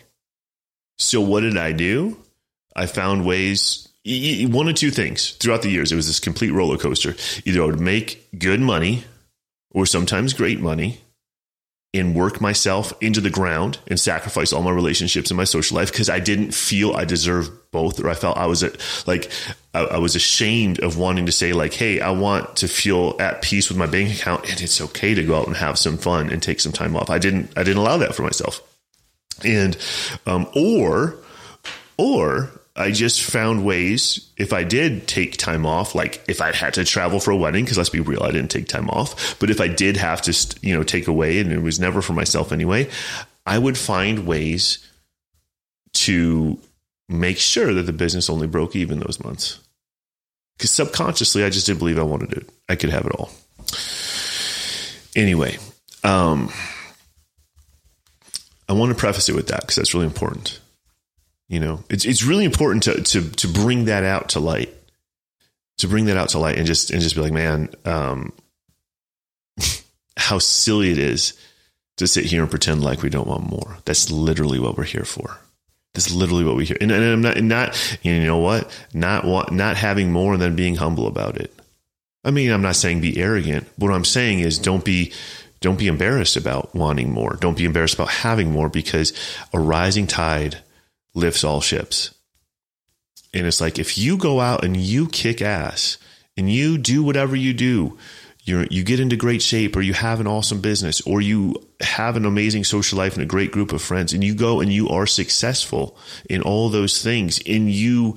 So 0.98 1.20
what 1.20 1.40
did 1.40 1.56
I 1.56 1.72
do? 1.72 2.18
I 2.76 2.86
found 2.86 3.24
ways, 3.24 3.88
one 4.04 4.68
of 4.68 4.74
two 4.76 4.90
things 4.90 5.32
throughout 5.32 5.62
the 5.62 5.70
years. 5.70 5.92
It 5.92 5.96
was 5.96 6.06
this 6.06 6.20
complete 6.20 6.52
roller 6.52 6.78
coaster. 6.78 7.14
Either 7.44 7.62
I 7.62 7.66
would 7.66 7.80
make 7.80 8.26
good 8.38 8.60
money 8.60 9.04
or 9.70 9.86
sometimes 9.86 10.32
great 10.32 10.60
money 10.60 11.00
and 11.92 12.14
work 12.14 12.40
myself 12.40 12.92
into 13.00 13.20
the 13.20 13.30
ground 13.30 13.78
and 13.88 13.98
sacrifice 13.98 14.52
all 14.52 14.62
my 14.62 14.70
relationships 14.70 15.30
and 15.30 15.36
my 15.36 15.44
social 15.44 15.76
life 15.76 15.90
because 15.90 16.08
I 16.08 16.20
didn't 16.20 16.52
feel 16.52 16.92
I 16.92 17.04
deserved 17.04 17.50
both 17.72 17.98
or 17.98 18.08
I 18.08 18.14
felt 18.14 18.36
I 18.36 18.46
was 18.46 18.62
at, 18.62 18.78
like 19.08 19.30
I, 19.74 19.80
I 19.80 19.98
was 19.98 20.14
ashamed 20.14 20.78
of 20.80 20.96
wanting 20.96 21.26
to 21.26 21.32
say 21.32 21.52
like 21.52 21.74
hey 21.74 22.00
I 22.00 22.10
want 22.10 22.56
to 22.58 22.68
feel 22.68 23.16
at 23.18 23.42
peace 23.42 23.68
with 23.68 23.76
my 23.76 23.86
bank 23.86 24.14
account 24.14 24.48
and 24.48 24.60
it's 24.60 24.80
okay 24.80 25.14
to 25.14 25.24
go 25.24 25.36
out 25.36 25.48
and 25.48 25.56
have 25.56 25.78
some 25.78 25.98
fun 25.98 26.30
and 26.30 26.40
take 26.40 26.60
some 26.60 26.72
time 26.72 26.94
off 26.94 27.10
I 27.10 27.18
didn't 27.18 27.52
I 27.56 27.64
didn't 27.64 27.78
allow 27.78 27.96
that 27.96 28.14
for 28.14 28.22
myself 28.22 28.62
and 29.44 29.76
um, 30.26 30.48
or 30.54 31.16
or 31.96 32.50
I 32.76 32.92
just 32.92 33.22
found 33.22 33.64
ways 33.64 34.30
if 34.36 34.52
I 34.52 34.64
did 34.64 35.08
take 35.08 35.36
time 35.36 35.66
off, 35.66 35.94
like 35.94 36.22
if 36.28 36.40
I 36.40 36.52
had 36.52 36.74
to 36.74 36.84
travel 36.84 37.18
for 37.20 37.32
a 37.32 37.36
wedding, 37.36 37.64
because 37.64 37.76
let's 37.76 37.90
be 37.90 38.00
real, 38.00 38.22
I 38.22 38.30
didn't 38.30 38.50
take 38.50 38.68
time 38.68 38.88
off. 38.88 39.38
But 39.40 39.50
if 39.50 39.60
I 39.60 39.68
did 39.68 39.96
have 39.96 40.22
to, 40.22 40.56
you 40.62 40.74
know, 40.74 40.82
take 40.82 41.08
away, 41.08 41.40
and 41.40 41.52
it 41.52 41.62
was 41.62 41.80
never 41.80 42.00
for 42.00 42.12
myself 42.12 42.52
anyway, 42.52 42.88
I 43.44 43.58
would 43.58 43.76
find 43.76 44.26
ways 44.26 44.86
to 45.92 46.58
make 47.08 47.38
sure 47.38 47.74
that 47.74 47.82
the 47.82 47.92
business 47.92 48.30
only 48.30 48.46
broke 48.46 48.76
even 48.76 49.00
those 49.00 49.22
months. 49.22 49.58
Because 50.56 50.70
subconsciously, 50.70 51.42
I 51.42 51.50
just 51.50 51.66
didn't 51.66 51.80
believe 51.80 51.98
I 51.98 52.02
wanted 52.02 52.32
it. 52.32 52.48
I 52.68 52.76
could 52.76 52.90
have 52.90 53.06
it 53.06 53.12
all. 53.12 53.30
Anyway, 55.16 55.58
um, 56.04 56.52
I 58.68 58.74
want 58.74 58.92
to 58.92 58.98
preface 58.98 59.28
it 59.28 59.34
with 59.34 59.48
that 59.48 59.62
because 59.62 59.76
that's 59.76 59.94
really 59.94 60.06
important. 60.06 60.60
You 61.50 61.58
know, 61.58 61.82
it's 61.90 62.04
it's 62.04 62.22
really 62.22 62.44
important 62.44 62.84
to 62.84 63.02
to 63.02 63.28
to 63.28 63.48
bring 63.48 63.86
that 63.86 64.04
out 64.04 64.30
to 64.30 64.40
light, 64.40 64.72
to 65.78 65.88
bring 65.88 66.04
that 66.04 66.16
out 66.16 66.28
to 66.30 66.38
light, 66.38 66.56
and 66.56 66.66
just 66.66 66.92
and 66.92 67.02
just 67.02 67.16
be 67.16 67.22
like, 67.22 67.32
man, 67.32 67.70
um, 67.84 68.32
how 70.16 70.38
silly 70.38 70.92
it 70.92 70.98
is 70.98 71.32
to 71.96 72.06
sit 72.06 72.24
here 72.24 72.42
and 72.42 72.50
pretend 72.50 72.84
like 72.84 73.02
we 73.02 73.10
don't 73.10 73.26
want 73.26 73.50
more. 73.50 73.78
That's 73.84 74.12
literally 74.12 74.60
what 74.60 74.78
we're 74.78 74.84
here 74.84 75.04
for. 75.04 75.38
That's 75.92 76.12
literally 76.12 76.44
what 76.44 76.54
we 76.54 76.64
hear. 76.64 76.76
And, 76.80 76.92
and 76.92 77.04
I'm 77.04 77.20
not, 77.20 77.36
and 77.36 77.48
not, 77.48 77.98
you 78.02 78.24
know 78.24 78.38
what? 78.38 78.70
Not 78.94 79.24
want, 79.24 79.50
not 79.50 79.76
having 79.76 80.12
more 80.12 80.36
then 80.36 80.54
being 80.54 80.76
humble 80.76 81.08
about 81.08 81.36
it. 81.36 81.52
I 82.24 82.30
mean, 82.30 82.52
I'm 82.52 82.62
not 82.62 82.76
saying 82.76 83.00
be 83.00 83.20
arrogant. 83.20 83.66
What 83.76 83.92
I'm 83.92 84.04
saying 84.04 84.38
is 84.40 84.58
don't 84.58 84.84
be, 84.84 85.12
don't 85.60 85.78
be 85.78 85.88
embarrassed 85.88 86.36
about 86.36 86.74
wanting 86.74 87.12
more. 87.12 87.36
Don't 87.40 87.56
be 87.56 87.64
embarrassed 87.64 87.94
about 87.94 88.08
having 88.08 88.52
more 88.52 88.68
because 88.68 89.12
a 89.52 89.58
rising 89.58 90.06
tide 90.06 90.62
lifts 91.14 91.44
all 91.44 91.60
ships. 91.60 92.14
And 93.32 93.46
it's 93.46 93.60
like 93.60 93.78
if 93.78 93.96
you 93.96 94.16
go 94.16 94.40
out 94.40 94.64
and 94.64 94.76
you 94.76 95.08
kick 95.08 95.40
ass 95.40 95.98
and 96.36 96.50
you 96.50 96.78
do 96.78 97.02
whatever 97.02 97.36
you 97.36 97.52
do, 97.52 97.98
you 98.44 98.66
you 98.70 98.82
get 98.84 99.00
into 99.00 99.16
great 99.16 99.42
shape 99.42 99.76
or 99.76 99.82
you 99.82 99.92
have 99.92 100.20
an 100.20 100.26
awesome 100.26 100.60
business 100.60 101.00
or 101.02 101.20
you 101.20 101.54
have 101.80 102.16
an 102.16 102.24
amazing 102.24 102.64
social 102.64 102.98
life 102.98 103.14
and 103.14 103.22
a 103.22 103.26
great 103.26 103.52
group 103.52 103.72
of 103.72 103.82
friends 103.82 104.12
and 104.12 104.24
you 104.24 104.34
go 104.34 104.60
and 104.60 104.72
you 104.72 104.88
are 104.88 105.06
successful 105.06 105.96
in 106.28 106.42
all 106.42 106.68
those 106.68 107.02
things 107.02 107.40
and 107.46 107.70
you 107.70 108.16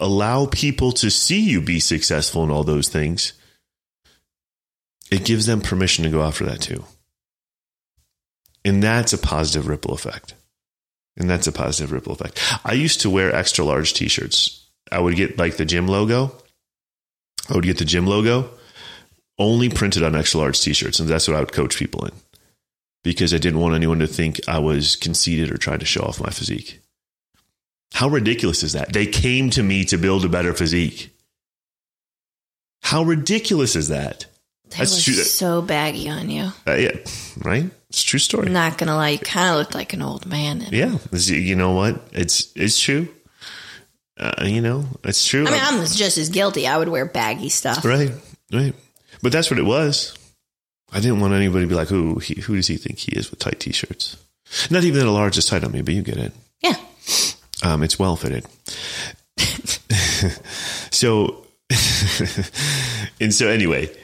allow 0.00 0.46
people 0.46 0.92
to 0.92 1.10
see 1.10 1.40
you 1.40 1.60
be 1.60 1.78
successful 1.78 2.42
in 2.42 2.50
all 2.50 2.64
those 2.64 2.88
things 2.88 3.32
it 5.10 5.24
gives 5.24 5.46
them 5.46 5.60
permission 5.60 6.04
to 6.04 6.10
go 6.10 6.22
after 6.22 6.44
that 6.44 6.60
too 6.60 6.84
and 8.64 8.82
that's 8.82 9.12
a 9.12 9.18
positive 9.18 9.68
ripple 9.68 9.94
effect 9.94 10.34
and 11.16 11.28
that's 11.28 11.46
a 11.46 11.52
positive 11.52 11.92
ripple 11.92 12.12
effect 12.12 12.40
i 12.64 12.72
used 12.72 13.00
to 13.00 13.10
wear 13.10 13.34
extra 13.34 13.64
large 13.64 13.92
t-shirts 13.94 14.66
i 14.90 14.98
would 14.98 15.16
get 15.16 15.38
like 15.38 15.56
the 15.56 15.64
gym 15.64 15.86
logo 15.86 16.32
i 17.48 17.54
would 17.54 17.64
get 17.64 17.78
the 17.78 17.84
gym 17.84 18.06
logo 18.06 18.48
only 19.38 19.68
printed 19.68 20.02
on 20.02 20.14
extra 20.14 20.40
large 20.40 20.60
t-shirts 20.60 21.00
and 21.00 21.08
that's 21.08 21.26
what 21.26 21.36
I 21.36 21.40
would 21.40 21.52
coach 21.52 21.76
people 21.76 22.04
in 22.04 22.12
because 23.02 23.34
I 23.34 23.38
didn't 23.38 23.60
want 23.60 23.74
anyone 23.74 23.98
to 23.98 24.06
think 24.06 24.40
I 24.48 24.58
was 24.58 24.96
conceited 24.96 25.50
or 25.50 25.56
trying 25.56 25.80
to 25.80 25.84
show 25.84 26.02
off 26.02 26.20
my 26.20 26.30
physique. 26.30 26.80
How 27.94 28.08
ridiculous 28.08 28.62
is 28.62 28.72
that? 28.72 28.92
They 28.92 29.06
came 29.06 29.50
to 29.50 29.62
me 29.62 29.84
to 29.86 29.98
build 29.98 30.24
a 30.24 30.28
better 30.28 30.54
physique. 30.54 31.14
How 32.82 33.02
ridiculous 33.02 33.76
is 33.76 33.88
that? 33.88 34.26
That 34.70 34.80
was 34.80 35.04
true. 35.04 35.14
so 35.14 35.60
baggy 35.60 36.08
on 36.08 36.30
you. 36.30 36.50
Uh, 36.66 36.74
yeah, 36.74 36.96
right. 37.38 37.70
It's 37.92 38.00
a 38.00 38.06
true 38.06 38.18
story. 38.18 38.46
I'm 38.46 38.54
not 38.54 38.78
gonna 38.78 38.96
lie, 38.96 39.10
you 39.10 39.18
kind 39.18 39.50
of 39.50 39.56
looked 39.56 39.74
like 39.74 39.92
an 39.92 40.00
old 40.00 40.24
man. 40.24 40.64
Yeah, 40.70 40.96
you 41.12 41.54
know 41.54 41.72
what? 41.72 42.00
It's 42.12 42.50
it's 42.56 42.80
true. 42.80 43.06
Uh, 44.18 44.44
you 44.46 44.62
know, 44.62 44.86
it's 45.04 45.26
true. 45.28 45.46
I 45.46 45.50
mean, 45.50 45.60
I'm 45.62 45.84
just 45.84 46.16
as 46.16 46.30
guilty. 46.30 46.66
I 46.66 46.78
would 46.78 46.88
wear 46.88 47.04
baggy 47.04 47.50
stuff. 47.50 47.84
Right, 47.84 48.10
right. 48.50 48.74
But 49.20 49.32
that's 49.32 49.50
what 49.50 49.58
it 49.58 49.66
was. 49.66 50.16
I 50.90 51.00
didn't 51.00 51.20
want 51.20 51.34
anybody 51.34 51.66
to 51.66 51.68
be 51.68 51.74
like, 51.74 51.88
"Who? 51.88 52.18
He, 52.18 52.40
who 52.40 52.56
does 52.56 52.66
he 52.66 52.78
think 52.78 52.98
he 52.98 53.12
is 53.12 53.30
with 53.30 53.40
tight 53.40 53.60
t-shirts?" 53.60 54.16
Not 54.70 54.84
even 54.84 54.98
that 54.98 55.06
a 55.06 55.10
large 55.10 55.36
is 55.36 55.44
tight 55.44 55.62
on 55.62 55.72
me, 55.72 55.82
but 55.82 55.92
you 55.92 56.00
get 56.00 56.16
it. 56.16 56.32
Yeah. 56.62 56.76
Um, 57.62 57.82
it's 57.82 57.98
well 57.98 58.16
fitted. 58.16 58.46
so, 60.90 61.44
and 63.20 63.34
so 63.34 63.48
anyway, 63.48 63.94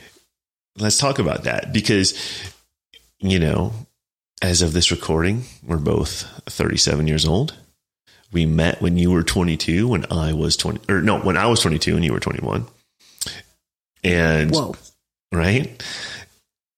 let's 0.76 0.98
talk 0.98 1.18
about 1.18 1.44
that 1.44 1.72
because 1.72 2.12
you 3.20 3.38
know, 3.38 3.72
as 4.42 4.62
of 4.62 4.72
this 4.72 4.90
recording, 4.90 5.44
we're 5.66 5.78
both 5.78 6.42
37 6.46 7.06
years 7.06 7.26
old. 7.26 7.56
We 8.30 8.44
met 8.46 8.82
when 8.82 8.98
you 8.98 9.10
were 9.10 9.22
22, 9.22 9.88
when 9.88 10.04
I 10.10 10.32
was 10.34 10.56
20, 10.56 10.92
or 10.92 11.00
no, 11.00 11.18
when 11.18 11.36
I 11.36 11.46
was 11.46 11.60
22 11.60 11.96
and 11.96 12.04
you 12.04 12.12
were 12.12 12.20
21. 12.20 12.66
And 14.04 14.54
whoa 14.54 14.74
right? 15.32 15.82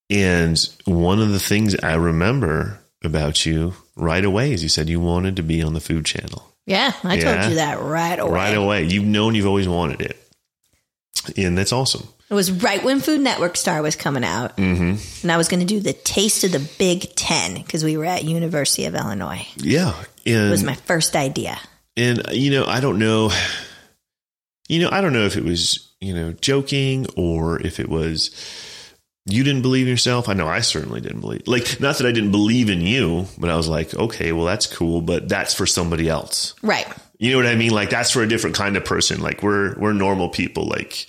And 0.09 0.59
one 0.85 1.21
of 1.21 1.31
the 1.31 1.41
things 1.41 1.77
I 1.77 1.95
remember 1.95 2.81
about 3.03 3.47
you 3.47 3.75
right 3.97 4.25
away 4.25 4.53
is 4.53 4.63
you 4.63 4.69
said 4.69 4.89
you 4.89 5.01
wanted 5.01 5.37
to 5.37 5.43
be 5.43 5.63
on 5.63 5.75
the 5.75 5.81
food 5.81 6.05
channel. 6.05 6.47
Yeah, 6.67 6.93
I 7.03 7.15
yeah? 7.15 7.35
told 7.35 7.51
you 7.51 7.57
that 7.57 7.81
right 7.81 8.19
away. 8.19 8.33
Right 8.33 8.57
away. 8.57 8.85
You've 8.85 9.05
known 9.05 9.35
you've 9.35 9.47
always 9.47 9.69
wanted 9.69 10.03
it. 10.03 10.17
And 11.37 11.57
that's 11.57 11.73
awesome. 11.73 12.07
It 12.31 12.35
was 12.35 12.53
right 12.53 12.83
when 12.83 13.01
Food 13.01 13.21
Network 13.21 13.57
Star 13.57 13.83
was 13.83 13.97
coming 13.97 14.25
out. 14.25 14.57
Mm-hmm. 14.57 15.23
And 15.23 15.33
I 15.33 15.37
was 15.37 15.49
going 15.49 15.61
to 15.61 15.67
do 15.67 15.81
the 15.81 15.93
Taste 15.93 16.45
of 16.45 16.53
the 16.53 16.67
Big 16.79 17.15
Ten 17.17 17.55
because 17.55 17.85
we 17.85 17.97
were 17.97 18.05
at 18.05 18.25
University 18.25 18.85
of 18.85 18.95
Illinois. 18.95 19.47
Yeah. 19.57 19.95
And, 20.25 20.49
it 20.49 20.51
was 20.51 20.63
my 20.63 20.75
first 20.75 21.17
idea. 21.17 21.59
And, 21.97 22.23
you 22.31 22.53
know, 22.53 22.67
I 22.67 22.81
don't 22.81 22.99
know. 22.99 23.33
You 24.69 24.83
know, 24.83 24.91
I 24.93 25.01
don't 25.01 25.13
know 25.13 25.25
if 25.25 25.37
it 25.37 25.43
was 25.43 25.91
you 26.01 26.15
know, 26.15 26.33
joking 26.33 27.07
or 27.17 27.61
if 27.61 27.79
it 27.79 27.89
was 27.89 28.31
you 29.27 29.45
didn't 29.45 29.63
believe 29.63 29.87
in 29.87 29.91
yourself. 29.91 30.29
I 30.29 30.33
know 30.33 30.49
I 30.49 30.61
certainly 30.61 31.01
didn't 31.01 31.21
believe. 31.21 31.47
Like, 31.47 31.79
not 31.79 31.99
that 31.99 32.07
I 32.07 32.13
didn't 32.13 32.33
believe 32.33 32.71
in 32.71 32.81
you, 32.81 33.27
but 33.39 33.51
I 33.51 33.57
was 33.57 33.69
like, 33.69 33.95
okay, 33.95 34.33
well, 34.33 34.47
that's 34.47 34.67
cool, 34.67 35.03
but 35.03 35.29
that's 35.29 35.55
for 35.55 35.67
somebody 35.67 36.09
else. 36.09 36.55
Right. 36.63 36.89
You 37.19 37.33
know 37.33 37.37
what 37.37 37.47
I 37.47 37.55
mean? 37.55 37.71
Like, 37.71 37.91
that's 37.91 38.11
for 38.11 38.23
a 38.23 38.27
different 38.27 38.57
kind 38.57 38.77
of 38.79 38.85
person. 38.85 39.21
Like, 39.21 39.43
we're, 39.43 39.79
we're 39.79 39.93
normal 39.93 40.31
people. 40.31 40.67
Like, 40.67 41.07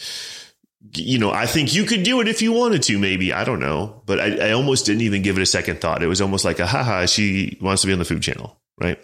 you 0.93 1.19
know, 1.19 1.31
I 1.31 1.45
think 1.45 1.73
you 1.73 1.85
could 1.85 2.03
do 2.03 2.21
it 2.21 2.27
if 2.27 2.41
you 2.41 2.51
wanted 2.51 2.83
to, 2.83 2.99
maybe. 2.99 3.33
I 3.33 3.43
don't 3.43 3.59
know. 3.59 4.01
But 4.05 4.19
I, 4.19 4.49
I 4.49 4.51
almost 4.51 4.85
didn't 4.85 5.03
even 5.03 5.21
give 5.21 5.37
it 5.37 5.41
a 5.41 5.45
second 5.45 5.79
thought. 5.79 6.03
It 6.03 6.07
was 6.07 6.21
almost 6.21 6.45
like 6.45 6.59
a 6.59 6.67
haha, 6.67 7.05
she 7.05 7.57
wants 7.61 7.81
to 7.83 7.87
be 7.87 7.93
on 7.93 7.99
the 7.99 8.05
food 8.05 8.21
channel. 8.21 8.59
Right. 8.79 8.99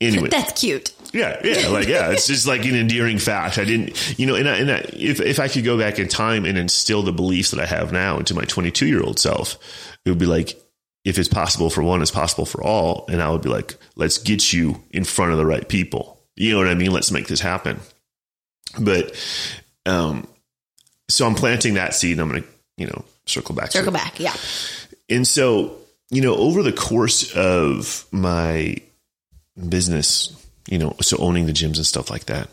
Anyway. 0.00 0.28
That's 0.28 0.60
cute. 0.60 0.92
Yeah, 1.12 1.40
yeah, 1.42 1.68
like 1.68 1.88
yeah, 1.88 2.10
it's 2.10 2.26
just 2.26 2.46
like 2.46 2.64
an 2.66 2.74
endearing 2.74 3.18
fact. 3.18 3.56
I 3.56 3.64
didn't, 3.64 4.18
you 4.18 4.26
know, 4.26 4.34
and, 4.34 4.46
I, 4.46 4.56
and 4.58 4.70
I, 4.70 4.84
if 4.92 5.20
if 5.20 5.40
I 5.40 5.48
could 5.48 5.64
go 5.64 5.78
back 5.78 5.98
in 5.98 6.06
time 6.06 6.44
and 6.44 6.58
instill 6.58 7.02
the 7.02 7.12
beliefs 7.12 7.50
that 7.52 7.60
I 7.60 7.64
have 7.64 7.92
now 7.92 8.18
into 8.18 8.34
my 8.34 8.44
22 8.44 8.86
year 8.86 9.02
old 9.02 9.18
self, 9.18 9.58
it 10.04 10.10
would 10.10 10.18
be 10.18 10.26
like, 10.26 10.60
if 11.04 11.18
it's 11.18 11.28
possible 11.28 11.70
for 11.70 11.82
one, 11.82 12.02
it's 12.02 12.10
possible 12.10 12.44
for 12.44 12.62
all, 12.62 13.06
and 13.08 13.22
I 13.22 13.30
would 13.30 13.40
be 13.40 13.48
like, 13.48 13.76
let's 13.96 14.18
get 14.18 14.52
you 14.52 14.84
in 14.90 15.04
front 15.04 15.32
of 15.32 15.38
the 15.38 15.46
right 15.46 15.66
people. 15.66 16.20
You 16.36 16.52
know 16.52 16.58
what 16.58 16.68
I 16.68 16.74
mean? 16.74 16.92
Let's 16.92 17.10
make 17.10 17.26
this 17.26 17.40
happen. 17.40 17.80
But, 18.78 19.16
um, 19.86 20.28
so 21.08 21.26
I'm 21.26 21.34
planting 21.34 21.74
that 21.74 21.94
seed. 21.94 22.12
And 22.12 22.20
I'm 22.20 22.28
going 22.30 22.42
to, 22.42 22.48
you 22.76 22.86
know, 22.86 23.04
circle 23.26 23.54
back. 23.54 23.72
Circle 23.72 23.92
back, 23.92 24.18
yeah. 24.20 24.34
And 25.08 25.26
so, 25.26 25.76
you 26.10 26.20
know, 26.20 26.36
over 26.36 26.62
the 26.62 26.72
course 26.72 27.34
of 27.34 28.06
my 28.12 28.76
business 29.68 30.38
you 30.68 30.78
know, 30.78 30.94
so 31.00 31.16
owning 31.18 31.46
the 31.46 31.52
gyms 31.52 31.76
and 31.76 31.86
stuff 31.86 32.10
like 32.10 32.26
that. 32.26 32.48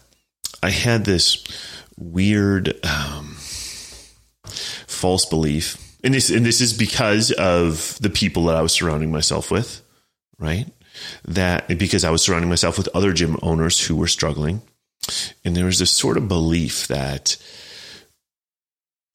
I 0.64 0.70
had 0.70 1.06
this 1.06 1.44
weird 1.98 2.74
um, 2.86 3.36
false 4.88 5.26
belief, 5.26 5.98
and 6.04 6.14
this 6.14 6.30
and 6.30 6.46
this 6.46 6.62
is 6.62 6.74
because 6.74 7.32
of 7.32 7.98
the 8.00 8.10
people 8.10 8.46
that 8.46 8.56
I 8.56 8.62
was 8.62 8.72
surrounding 8.72 9.12
myself 9.12 9.52
with, 9.52 9.82
right? 10.40 10.68
That 11.28 11.68
because 11.68 12.06
I 12.06 12.10
was 12.10 12.22
surrounding 12.22 12.50
myself 12.50 12.78
with 12.78 12.90
other 12.94 13.12
gym 13.12 13.38
owners 13.42 13.86
who 13.86 13.98
were 13.98 14.08
struggling, 14.08 14.62
and 15.44 15.56
there 15.56 15.66
was 15.66 15.80
this 15.80 15.92
sort 15.92 16.18
of 16.18 16.30
belief 16.30 16.88
that 16.88 17.36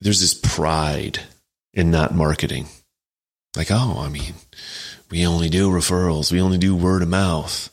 there's 0.00 0.20
this 0.20 0.34
pride 0.34 1.20
in 1.72 1.90
not 1.90 2.14
marketing, 2.14 2.66
like, 3.56 3.70
oh, 3.70 3.96
I 3.98 4.08
mean, 4.08 4.34
we 5.10 5.26
only 5.26 5.48
do 5.48 5.70
referrals, 5.70 6.32
we 6.32 6.40
only 6.40 6.58
do 6.58 6.74
word 6.74 7.02
of 7.02 7.08
mouth 7.08 7.70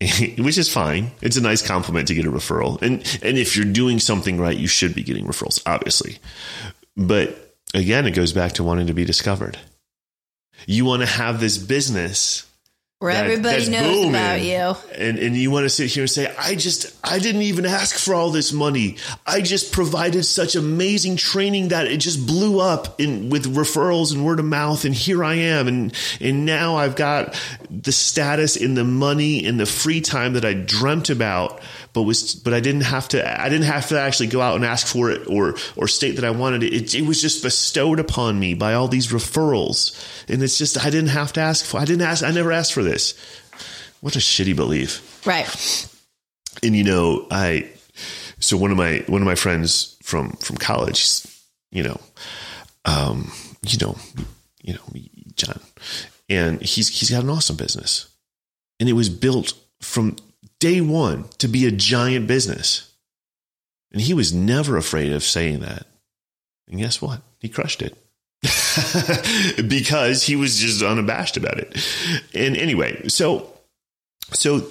which 0.38 0.58
is 0.58 0.72
fine. 0.72 1.12
It's 1.20 1.36
a 1.36 1.40
nice 1.40 1.62
compliment 1.66 2.08
to 2.08 2.14
get 2.14 2.26
a 2.26 2.30
referral. 2.30 2.80
And 2.82 2.96
and 3.22 3.38
if 3.38 3.56
you're 3.56 3.64
doing 3.64 3.98
something 3.98 4.38
right, 4.38 4.56
you 4.56 4.66
should 4.66 4.94
be 4.94 5.02
getting 5.02 5.26
referrals, 5.26 5.62
obviously. 5.66 6.18
But 6.96 7.56
again, 7.74 8.06
it 8.06 8.12
goes 8.12 8.32
back 8.32 8.52
to 8.52 8.64
wanting 8.64 8.88
to 8.88 8.94
be 8.94 9.04
discovered. 9.04 9.58
You 10.66 10.84
want 10.84 11.02
to 11.02 11.06
have 11.06 11.40
this 11.40 11.58
business 11.58 12.46
where 13.04 13.12
that, 13.12 13.24
everybody 13.26 13.68
knows 13.68 13.96
booming. 13.96 14.08
about 14.10 14.40
you. 14.40 14.74
And 14.96 15.18
and 15.18 15.36
you 15.36 15.50
want 15.50 15.64
to 15.64 15.68
sit 15.68 15.90
here 15.90 16.04
and 16.04 16.10
say, 16.10 16.34
I 16.38 16.54
just 16.54 16.96
I 17.04 17.18
didn't 17.18 17.42
even 17.42 17.66
ask 17.66 17.96
for 17.96 18.14
all 18.14 18.30
this 18.30 18.50
money. 18.50 18.96
I 19.26 19.42
just 19.42 19.72
provided 19.72 20.24
such 20.24 20.56
amazing 20.56 21.16
training 21.16 21.68
that 21.68 21.86
it 21.86 21.98
just 21.98 22.26
blew 22.26 22.60
up 22.60 22.98
in 22.98 23.28
with 23.28 23.54
referrals 23.54 24.14
and 24.14 24.24
word 24.24 24.40
of 24.40 24.46
mouth 24.46 24.86
and 24.86 24.94
here 24.94 25.22
I 25.22 25.34
am 25.34 25.68
and 25.68 25.94
and 26.18 26.46
now 26.46 26.76
I've 26.76 26.96
got 26.96 27.38
the 27.70 27.92
status 27.92 28.56
and 28.56 28.74
the 28.74 28.84
money 28.84 29.44
and 29.44 29.60
the 29.60 29.66
free 29.66 30.00
time 30.00 30.32
that 30.32 30.44
I 30.46 30.54
dreamt 30.54 31.10
about 31.10 31.60
but 31.94 32.02
was 32.02 32.34
but 32.34 32.52
I 32.52 32.60
didn't 32.60 32.82
have 32.82 33.08
to 33.10 33.40
I 33.40 33.48
didn't 33.48 33.66
have 33.66 33.88
to 33.88 33.98
actually 33.98 34.26
go 34.26 34.42
out 34.42 34.56
and 34.56 34.64
ask 34.64 34.86
for 34.86 35.10
it 35.10 35.26
or 35.28 35.54
or 35.76 35.88
state 35.88 36.16
that 36.16 36.24
I 36.24 36.30
wanted 36.30 36.62
it. 36.62 36.74
It, 36.74 36.94
it 36.94 37.06
was 37.06 37.22
just 37.22 37.42
bestowed 37.42 38.00
upon 38.00 38.38
me 38.38 38.52
by 38.52 38.74
all 38.74 38.88
these 38.88 39.06
referrals, 39.06 39.96
and 40.28 40.42
it's 40.42 40.58
just 40.58 40.84
I 40.84 40.90
didn't 40.90 41.10
have 41.10 41.32
to 41.34 41.40
ask 41.40 41.64
for. 41.64 41.78
I 41.78 41.86
didn't 41.86 42.02
ask. 42.02 42.22
I 42.22 42.32
never 42.32 42.52
asked 42.52 42.74
for 42.74 42.82
this. 42.82 43.14
What 44.00 44.16
a 44.16 44.18
shitty 44.18 44.54
belief. 44.54 45.22
Right. 45.24 45.88
and 46.62 46.76
you 46.76 46.84
know, 46.84 47.26
I 47.30 47.70
so 48.40 48.56
one 48.56 48.72
of 48.72 48.76
my 48.76 49.04
one 49.06 49.22
of 49.22 49.26
my 49.26 49.36
friends 49.36 49.96
from 50.02 50.32
from 50.32 50.56
college, 50.56 51.06
you 51.70 51.84
know, 51.84 52.00
um, 52.84 53.30
you 53.62 53.78
know, 53.78 53.96
you 54.62 54.74
know, 54.74 54.80
John, 55.36 55.60
and 56.28 56.60
he's 56.60 56.88
he's 56.88 57.10
got 57.10 57.22
an 57.22 57.30
awesome 57.30 57.56
business, 57.56 58.08
and 58.80 58.88
it 58.88 58.94
was 58.94 59.08
built 59.08 59.54
from 59.80 60.16
day 60.64 60.80
one 60.80 61.26
to 61.36 61.46
be 61.46 61.66
a 61.66 61.70
giant 61.70 62.26
business, 62.26 62.90
and 63.92 64.00
he 64.00 64.14
was 64.14 64.32
never 64.32 64.78
afraid 64.78 65.12
of 65.12 65.22
saying 65.22 65.60
that. 65.60 65.86
And 66.66 66.80
guess 66.80 67.02
what? 67.02 67.20
He 67.38 67.50
crushed 67.50 67.82
it. 67.82 67.98
because 69.68 70.22
he 70.22 70.36
was 70.36 70.56
just 70.56 70.82
unabashed 70.82 71.36
about 71.36 71.58
it. 71.58 71.76
And 72.32 72.56
anyway, 72.56 73.08
so 73.08 73.52
so 74.32 74.66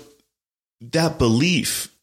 that 0.82 1.20
belief, 1.20 1.96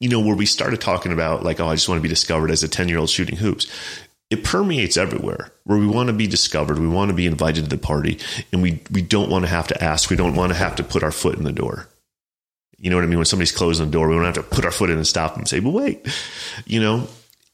you 0.00 0.08
know, 0.08 0.20
where 0.20 0.34
we 0.34 0.46
started 0.46 0.80
talking 0.80 1.12
about 1.12 1.42
like, 1.42 1.60
oh, 1.60 1.66
I 1.66 1.74
just 1.74 1.90
want 1.90 1.98
to 1.98 2.02
be 2.02 2.08
discovered 2.08 2.50
as 2.50 2.62
a 2.62 2.68
10 2.68 2.88
year 2.88 2.98
old 2.98 3.10
shooting 3.10 3.36
hoops. 3.36 3.66
It 4.30 4.44
permeates 4.44 4.96
everywhere 4.96 5.52
where 5.64 5.78
we 5.78 5.86
want 5.86 6.06
to 6.06 6.14
be 6.14 6.26
discovered. 6.26 6.78
We 6.78 6.88
want 6.88 7.10
to 7.10 7.14
be 7.14 7.26
invited 7.26 7.64
to 7.64 7.70
the 7.70 7.76
party 7.76 8.18
and 8.50 8.62
we, 8.62 8.80
we 8.90 9.02
don't 9.02 9.28
want 9.28 9.44
to 9.44 9.50
have 9.50 9.68
to 9.68 9.84
ask. 9.84 10.08
We 10.08 10.16
don't 10.16 10.36
want 10.36 10.52
to 10.52 10.58
have 10.58 10.76
to 10.76 10.84
put 10.84 11.02
our 11.02 11.12
foot 11.12 11.36
in 11.36 11.44
the 11.44 11.52
door. 11.52 11.86
You 12.80 12.88
know 12.88 12.96
what 12.96 13.04
I 13.04 13.08
mean? 13.08 13.18
When 13.18 13.26
somebody's 13.26 13.52
closing 13.52 13.86
the 13.86 13.92
door, 13.92 14.08
we 14.08 14.14
don't 14.14 14.24
have 14.24 14.34
to 14.34 14.42
put 14.42 14.64
our 14.64 14.70
foot 14.70 14.88
in 14.88 14.96
and 14.96 15.06
stop 15.06 15.32
them 15.32 15.40
and 15.40 15.48
say, 15.48 15.60
but 15.60 15.70
wait, 15.70 16.08
you 16.64 16.80
know, 16.80 17.06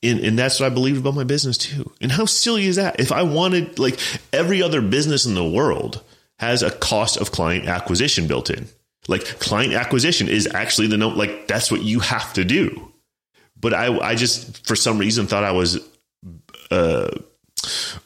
and, 0.02 0.20
and 0.20 0.38
that's 0.38 0.60
what 0.60 0.66
I 0.66 0.74
believed 0.74 0.98
about 0.98 1.14
my 1.14 1.24
business 1.24 1.58
too. 1.58 1.90
And 2.00 2.12
how 2.12 2.26
silly 2.26 2.66
is 2.66 2.76
that? 2.76 3.00
If 3.00 3.10
I 3.10 3.22
wanted, 3.22 3.78
like 3.80 3.98
every 4.32 4.62
other 4.62 4.80
business 4.80 5.26
in 5.26 5.34
the 5.34 5.44
world 5.44 6.02
has 6.38 6.62
a 6.62 6.70
cost 6.70 7.16
of 7.16 7.32
client 7.32 7.66
acquisition 7.66 8.28
built 8.28 8.50
in. 8.50 8.68
Like 9.08 9.24
client 9.40 9.74
acquisition 9.74 10.28
is 10.28 10.46
actually 10.46 10.86
the 10.86 10.96
note, 10.96 11.16
like 11.16 11.48
that's 11.48 11.70
what 11.70 11.82
you 11.82 12.00
have 12.00 12.32
to 12.34 12.44
do. 12.44 12.92
But 13.58 13.74
I, 13.74 13.98
I 13.98 14.14
just, 14.14 14.66
for 14.66 14.76
some 14.76 14.98
reason, 14.98 15.26
thought 15.26 15.44
I 15.44 15.52
was 15.52 15.80
uh, 16.70 17.10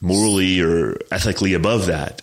morally 0.01 0.61
or 0.61 0.97
ethically 1.11 1.55
above 1.55 1.87
that. 1.87 2.23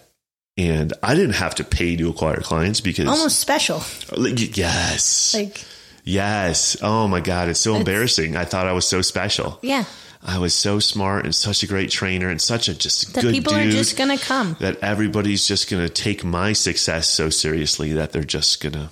And 0.58 0.94
I 1.04 1.14
didn't 1.14 1.36
have 1.36 1.56
to 1.56 1.64
pay 1.64 1.96
to 1.98 2.10
acquire 2.10 2.42
clients 2.42 2.82
because 2.82 3.08
almost 3.08 3.40
special. 3.40 3.84
Like, 4.16 4.58
yes. 4.58 5.34
Like, 5.36 5.64
yes. 6.04 6.78
Oh 6.82 7.08
my 7.08 7.20
God. 7.20 7.50
It's 7.50 7.60
so 7.60 7.72
It's- 7.72 7.82
embarrassing. 7.82 8.36
I 8.36 8.46
thought 8.46 8.68
I 8.68 8.72
was 8.74 8.88
so 8.88 9.02
special. 9.04 9.60
yeah, 9.62 9.84
I 10.24 10.40
was 10.40 10.54
so 10.56 10.80
smart 10.80 11.26
and 11.26 11.36
such 11.36 11.62
a 11.64 11.68
great 11.68 11.92
trainer 11.92 12.28
and 12.30 12.42
such 12.42 12.68
a 12.70 12.74
just 12.74 13.14
that 13.14 13.22
good 13.22 13.34
people 13.34 13.54
dude 13.54 13.68
are 13.68 13.72
just 13.72 13.96
gonna 13.98 14.18
come. 14.18 14.58
that 14.60 14.80
everybody's 14.82 15.46
just 15.48 15.70
to 15.88 15.94
take 15.94 16.24
my 16.24 16.54
success 16.54 17.08
so 17.08 17.30
seriously 17.30 17.94
that 17.94 18.12
they're 18.12 18.24
just 18.24 18.60
to, 18.74 18.90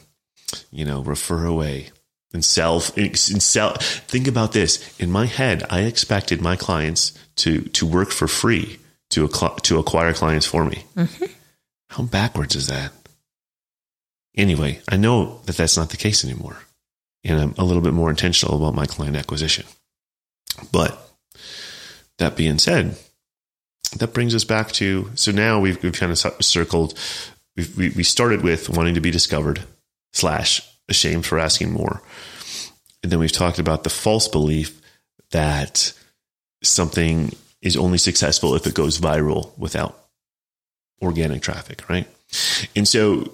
you 0.72 0.86
know, 0.86 1.02
refer 1.02 1.46
away 1.46 1.90
and 2.32 2.46
sell 2.46 2.84
and 2.96 3.18
sell. 3.18 3.74
Think 4.08 4.28
about 4.28 4.52
this. 4.52 4.80
In 5.00 5.10
my 5.10 5.26
head, 5.26 5.64
I 5.72 5.82
expected 5.82 6.42
my 6.42 6.56
clients 6.56 7.12
to 7.38 7.62
to 7.62 7.88
work 7.88 8.12
for 8.12 8.28
free 8.28 8.78
to 9.10 9.28
acqu- 9.28 9.62
to 9.64 9.80
acquire 9.80 10.14
clients 10.14 10.46
for 10.46 10.64
me. 10.64 10.84
Mm-hmm. 10.96 11.26
How 11.96 12.04
backwards 12.04 12.56
is 12.56 12.68
that? 12.68 12.92
Anyway, 14.36 14.82
I 14.90 14.98
know 14.98 15.40
that 15.46 15.56
that's 15.56 15.78
not 15.78 15.92
the 15.92 15.98
case 15.98 16.26
anymore, 16.26 16.58
and 17.24 17.40
I'm 17.40 17.56
a 17.58 17.64
little 17.64 17.82
bit 17.82 17.94
more 17.94 18.10
intentional 18.10 18.58
about 18.58 18.76
my 18.76 18.86
client 18.86 19.16
acquisition. 19.16 19.66
But 20.74 21.00
that 22.18 22.36
being 22.36 22.58
said, 22.58 22.98
that 23.98 24.14
brings 24.14 24.36
us 24.36 24.44
back 24.44 24.74
to 24.74 25.10
so 25.16 25.32
now 25.32 25.62
we've, 25.62 25.82
we've 25.82 25.94
kind 25.94 26.12
of 26.12 26.18
circled 26.44 27.00
we, 27.56 27.90
we 27.90 28.04
started 28.04 28.42
with 28.44 28.70
wanting 28.70 28.96
to 28.96 29.02
be 29.02 29.12
discovered 29.12 29.64
slash 30.12 30.62
ashamed 30.90 31.26
for 31.26 31.40
asking 31.40 31.72
more 31.72 32.02
and 33.04 33.12
then 33.12 33.20
we've 33.20 33.32
talked 33.32 33.60
about 33.60 33.84
the 33.84 33.90
false 33.90 34.28
belief 34.28 34.82
that 35.32 35.94
something 36.64 37.32
is 37.62 37.78
only 37.78 37.98
successful 37.98 38.56
if 38.56 38.68
it 38.68 38.74
goes 38.74 39.00
viral 39.00 39.58
without 39.58 40.05
organic 41.02 41.42
traffic 41.42 41.88
right 41.90 42.08
and 42.76 42.88
so 42.88 43.32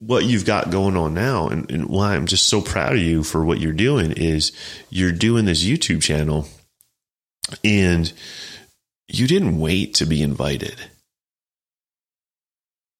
what 0.00 0.24
you've 0.24 0.44
got 0.44 0.70
going 0.70 0.96
on 0.96 1.14
now 1.14 1.48
and, 1.48 1.70
and 1.70 1.86
why 1.86 2.14
i'm 2.14 2.26
just 2.26 2.48
so 2.48 2.60
proud 2.60 2.92
of 2.92 2.98
you 2.98 3.22
for 3.22 3.44
what 3.44 3.60
you're 3.60 3.72
doing 3.72 4.12
is 4.12 4.52
you're 4.90 5.12
doing 5.12 5.44
this 5.44 5.64
youtube 5.64 6.02
channel 6.02 6.46
and 7.64 8.12
you 9.08 9.26
didn't 9.26 9.58
wait 9.58 9.94
to 9.94 10.06
be 10.06 10.22
invited. 10.22 10.76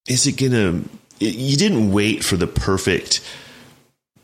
Is 0.09 0.27
it 0.27 0.33
gonna? 0.33 0.83
You 1.19 1.57
didn't 1.57 1.93
wait 1.93 2.25
for 2.25 2.37
the 2.37 2.47
perfect 2.47 3.21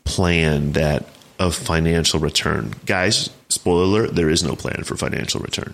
plan 0.03 0.73
that 0.73 1.05
of 1.39 1.55
financial 1.55 2.19
return, 2.19 2.75
guys. 2.85 3.29
Spoiler 3.49 3.83
alert: 3.83 4.15
there 4.15 4.29
is 4.29 4.43
no 4.43 4.55
plan 4.55 4.83
for 4.83 4.97
financial 4.97 5.39
return. 5.41 5.73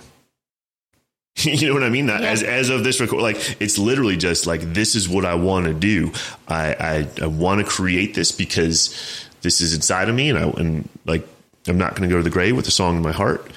you 1.44 1.68
know 1.68 1.74
what 1.74 1.84
I 1.84 1.90
mean? 1.90 2.06
Not 2.06 2.24
As 2.24 2.44
as 2.44 2.70
of 2.70 2.84
this 2.84 3.00
record, 3.00 3.22
like 3.22 3.58
it's 3.60 3.78
literally 3.78 4.16
just 4.16 4.48
like 4.48 4.62
this 4.62 4.96
is 4.96 5.10
what 5.10 5.26
I 5.26 5.36
want 5.36 5.66
to 5.66 5.74
do. 5.74 6.12
I 6.48 6.74
I, 6.74 7.24
I 7.24 7.28
want 7.28 7.60
to 7.60 7.66
create 7.70 8.14
this 8.14 8.32
because 8.32 9.28
this 9.42 9.60
is 9.62 9.74
inside 9.74 10.08
of 10.10 10.16
me, 10.16 10.30
and 10.30 10.40
I 10.40 10.44
and 10.44 10.88
like 11.06 11.28
I'm 11.68 11.78
not 11.78 11.96
going 11.96 12.08
to 12.08 12.14
go 12.14 12.18
to 12.18 12.24
the 12.24 12.30
grave 12.30 12.56
with 12.56 12.68
a 12.68 12.72
song 12.72 12.96
in 12.96 13.02
my 13.02 13.12
heart, 13.12 13.50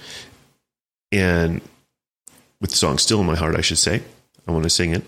and 1.13 1.61
with 2.61 2.71
the 2.71 2.77
song 2.77 2.99
still 2.99 3.21
in 3.21 3.27
my 3.27 3.37
heart, 3.37 3.55
I 3.55 3.61
should 3.61 3.79
say. 3.79 4.03
I 4.47 4.53
want 4.53 4.65
to 4.65 4.71
sing 4.71 4.95
it. 4.95 5.05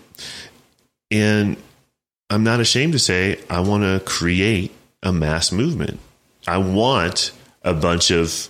And 1.09 1.57
I'm 2.29 2.43
not 2.43 2.59
ashamed 2.59 2.93
to 2.93 2.99
say 2.99 3.39
I 3.49 3.59
want 3.59 3.83
to 3.83 4.01
create 4.05 4.71
a 5.03 5.11
mass 5.11 5.51
movement. 5.51 5.99
I 6.47 6.57
want 6.59 7.31
a 7.63 7.73
bunch 7.73 8.11
of 8.11 8.47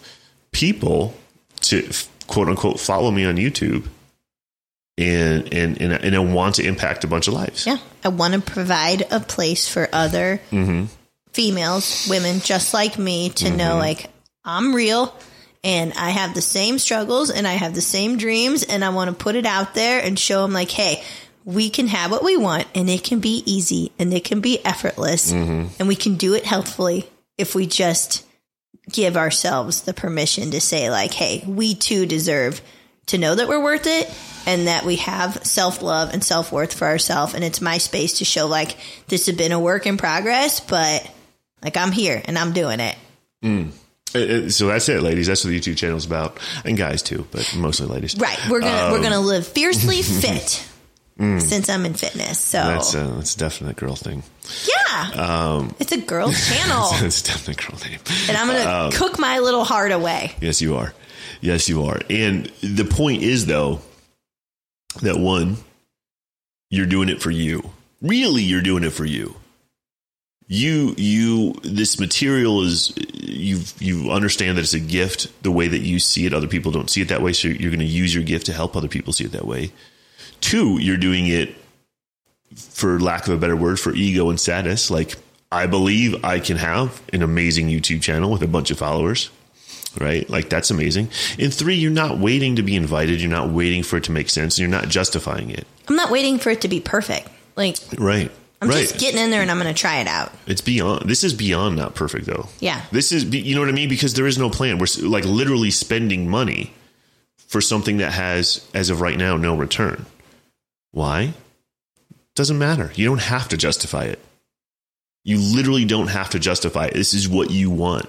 people 0.52 1.16
to 1.62 1.90
quote 2.28 2.50
unquote 2.50 2.80
follow 2.80 3.10
me 3.10 3.26
on 3.26 3.38
YouTube. 3.38 3.88
And, 4.98 5.54
and, 5.54 5.82
and, 5.82 5.94
and 5.94 6.16
I 6.16 6.20
want 6.20 6.56
to 6.56 6.68
impact 6.68 7.04
a 7.04 7.08
bunch 7.08 7.28
of 7.28 7.34
lives. 7.34 7.66
Yeah, 7.66 7.78
I 8.04 8.10
want 8.10 8.34
to 8.34 8.42
provide 8.42 9.08
a 9.12 9.20
place 9.20 9.68
for 9.68 9.90
other 9.92 10.42
mm-hmm. 10.52 10.86
females, 11.32 12.08
women 12.10 12.40
just 12.42 12.74
like 12.74 13.00
me, 13.00 13.30
to 13.30 13.50
know 13.50 13.72
mm-hmm. 13.72 13.80
like 13.80 14.10
I'm 14.44 14.76
real 14.76 15.16
and 15.64 15.94
I 15.94 16.10
have 16.10 16.34
the 16.34 16.42
same 16.42 16.80
struggles 16.80 17.30
and 17.30 17.48
I 17.48 17.54
have 17.54 17.76
the 17.76 17.82
same 17.82 18.18
dreams, 18.18 18.64
and 18.64 18.84
I 18.84 18.90
want 18.90 19.10
to 19.10 19.16
put 19.16 19.36
it 19.36 19.46
out 19.46 19.76
there 19.76 20.02
and 20.04 20.18
show 20.18 20.42
them 20.42 20.54
like, 20.54 20.72
hey, 20.72 21.04
we 21.46 21.70
can 21.70 21.88
have 21.88 22.12
what 22.12 22.24
we 22.24 22.38
want, 22.38 22.68
and 22.76 22.90
it 22.90 23.04
can 23.04 23.20
be 23.20 23.44
easy 23.46 23.92
and 23.98 24.14
it 24.14 24.24
can 24.24 24.42
be 24.42 24.64
effortless, 24.66 25.32
mm-hmm. 25.32 25.68
and 25.80 25.88
we 25.88 25.96
can 25.96 26.16
do 26.16 26.34
it 26.34 26.46
healthfully 26.46 27.08
if 27.38 27.56
we 27.56 27.66
just 27.66 28.26
give 28.92 29.16
ourselves 29.16 29.82
the 29.82 29.94
permission 29.94 30.52
to 30.52 30.62
say 30.62 30.90
like, 30.90 31.14
hey, 31.14 31.44
we 31.48 31.76
too 31.76 32.06
deserve 32.06 32.62
to 33.08 33.18
know 33.18 33.36
that 33.36 33.48
we're 33.48 33.62
worth 33.64 33.88
it 33.88 34.10
and 34.46 34.68
that 34.68 34.86
we 34.86 34.98
have 34.98 35.46
self 35.46 35.82
love 35.82 36.14
and 36.14 36.24
self 36.24 36.52
worth 36.52 36.74
for 36.74 36.86
ourselves. 36.88 37.34
And 37.34 37.44
it's 37.44 37.62
my 37.62 37.78
space 37.78 38.20
to 38.20 38.26
show 38.26 38.48
like 38.48 38.78
this 39.08 39.26
has 39.28 39.36
been 39.36 39.52
a 39.52 39.60
work 39.60 39.86
in 39.86 39.98
progress, 39.98 40.60
but 40.60 41.10
like 41.64 41.78
I'm 41.78 41.92
here 41.92 42.22
and 42.26 42.38
I'm 42.38 42.54
doing 42.54 42.80
it. 42.80 42.96
Uh, 44.14 44.50
So 44.50 44.68
that's 44.68 44.90
it, 44.90 45.02
ladies. 45.02 45.28
That's 45.28 45.44
what 45.46 45.52
the 45.52 45.60
YouTube 45.60 45.78
channel 45.78 45.98
is 45.98 46.06
about. 46.06 46.40
And 46.66 46.78
guys 46.78 47.02
too, 47.02 47.26
but 47.32 47.54
mostly 47.56 47.88
ladies. 47.88 48.18
Right. 48.18 48.38
We're 48.50 48.60
gonna 48.62 48.92
we're 48.92 49.02
gonna 49.02 49.20
live 49.22 49.48
fiercely 49.48 50.02
fit 50.02 50.68
since 51.20 51.70
I'm 51.70 51.86
in 51.86 51.94
fitness. 51.94 52.40
So 52.40 52.58
That's, 52.58 52.96
uh, 52.96 53.14
that's 53.18 53.36
definitely 53.36 53.74
a 53.74 53.86
girl 53.86 53.96
thing. 53.96 54.24
yeah, 54.68 55.68
it's 55.80 55.92
a 55.92 55.98
girl 55.98 56.32
channel, 56.50 56.88
it's 57.06 57.22
definitely 57.22 57.64
a 57.64 57.70
girl 57.70 57.80
name. 57.88 58.00
and 58.28 58.38
I'm 58.38 58.48
gonna 58.48 58.98
cook 58.98 59.20
my 59.20 59.38
little 59.40 59.64
heart 59.64 59.92
away. 59.92 60.32
Yes, 60.42 60.62
you 60.64 60.76
are. 60.78 60.94
Yes, 61.42 61.68
you 61.68 61.84
are. 61.84 62.00
And 62.10 62.46
the 62.62 62.86
point 62.86 63.24
is, 63.24 63.48
though, 63.48 63.82
that 65.02 65.18
one, 65.18 65.58
you're 66.70 66.86
doing 66.86 67.10
it 67.10 67.22
for 67.22 67.32
you. 67.32 67.72
Really, 68.02 68.44
you're 68.44 68.62
doing 68.62 68.84
it 68.84 68.92
for 68.92 69.06
you. 69.06 69.36
You, 70.48 70.94
you, 70.98 71.54
this 71.64 72.00
material 72.00 72.62
is, 72.62 72.94
you, 73.14 73.62
you 73.80 74.12
understand 74.12 74.58
that 74.58 74.64
it's 74.64 74.74
a 74.74 74.80
gift 74.80 75.32
the 75.44 75.52
way 75.52 75.68
that 75.68 75.80
you 75.80 75.98
see 75.98 76.26
it. 76.26 76.34
Other 76.34 76.48
people 76.48 76.72
don't 76.72 76.90
see 76.90 77.02
it 77.02 77.08
that 77.08 77.22
way. 77.22 77.34
So 77.34 77.48
you're 77.48 77.72
going 77.72 77.80
to 77.80 77.86
use 77.86 78.14
your 78.14 78.24
gift 78.24 78.48
to 78.48 78.54
help 78.54 78.76
other 78.76 78.88
people 78.88 79.14
see 79.14 79.24
it 79.24 79.32
that 79.32 79.48
way. 79.48 79.72
Two, 80.42 80.80
you're 80.80 80.98
doing 80.98 81.28
it 81.28 81.56
for 82.56 83.00
lack 83.00 83.28
of 83.28 83.34
a 83.34 83.38
better 83.38 83.56
word, 83.56 83.80
for 83.80 83.96
ego 83.96 84.30
and 84.30 84.40
status. 84.40 84.92
Like, 84.92 85.16
I 85.52 85.68
believe 85.68 86.24
I 86.24 86.40
can 86.40 86.58
have 86.58 87.02
an 87.14 87.22
amazing 87.22 87.68
YouTube 87.68 88.02
channel 88.02 88.30
with 88.30 88.42
a 88.42 88.48
bunch 88.48 88.72
of 88.72 88.78
followers 88.78 89.30
right? 90.00 90.30
Like 90.30 90.50
that's 90.50 90.72
amazing. 90.72 91.10
In 91.38 91.52
three, 91.52 91.76
you're 91.76 91.92
not 91.92 92.18
waiting 92.18 92.56
to 92.58 92.64
be 92.64 92.76
invited. 92.76 93.22
You're 93.22 93.30
not 93.32 93.50
waiting 93.50 93.84
for 93.84 93.98
it 93.98 94.04
to 94.06 94.12
make 94.12 94.30
sense. 94.30 94.58
And 94.58 94.60
you're 94.60 94.80
not 94.80 94.90
justifying 94.90 95.50
it. 95.50 95.68
I'm 95.88 95.96
not 95.96 96.12
waiting 96.12 96.40
for 96.40 96.50
it 96.50 96.62
to 96.62 96.68
be 96.68 96.80
perfect. 96.80 97.28
Like 97.56 97.78
Right. 97.98 98.32
I'm 98.62 98.70
right. 98.70 98.82
just 98.82 99.00
getting 99.00 99.20
in 99.20 99.32
there 99.32 99.42
and 99.42 99.50
I'm 99.50 99.58
gonna 99.58 99.74
try 99.74 99.98
it 100.02 100.08
out. 100.08 100.32
it's 100.46 100.62
beyond. 100.62 101.10
This 101.10 101.24
is 101.24 101.34
beyond 101.34 101.76
not 101.76 101.96
perfect 101.96 102.28
though. 102.28 102.48
Yeah. 102.60 102.82
This 102.92 103.12
is, 103.12 103.26
you 103.26 103.56
know 103.56 103.62
what 103.62 103.70
I 103.70 103.74
mean? 103.74 103.90
Because 103.90 104.14
there 104.14 104.28
is 104.28 104.38
no 104.38 104.50
plan. 104.50 104.78
We're 104.78 104.86
like 105.02 105.26
literally 105.26 105.72
spending 105.72 106.30
money 106.30 106.74
for 107.48 107.60
something 107.60 107.98
that 107.98 108.14
has, 108.14 108.66
as 108.74 108.90
of 108.90 109.02
right 109.02 109.18
now, 109.18 109.36
no 109.36 109.58
return. 109.58 110.06
Why? 110.92 111.34
Doesn't 112.36 112.58
matter. 112.60 112.92
You 112.96 113.06
don't 113.06 113.22
have 113.22 113.50
to 113.50 113.58
justify 113.58 114.06
it. 114.06 114.20
You 115.24 115.38
literally 115.38 115.86
don't 115.86 116.08
have 116.08 116.30
to 116.32 116.40
justify 116.40 116.86
it. 116.86 116.94
This 116.94 117.14
is 117.14 117.28
what 117.28 117.52
you 117.52 117.70
want. 117.70 118.08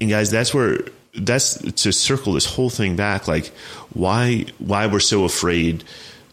And 0.00 0.10
guys, 0.10 0.30
that's 0.30 0.52
where 0.52 0.80
that's 1.14 1.58
to 1.72 1.92
circle 1.92 2.34
this 2.34 2.44
whole 2.44 2.68
thing 2.68 2.94
back 2.94 3.26
like 3.26 3.46
why 3.94 4.44
why 4.58 4.86
we're 4.86 5.00
so 5.00 5.24
afraid 5.24 5.82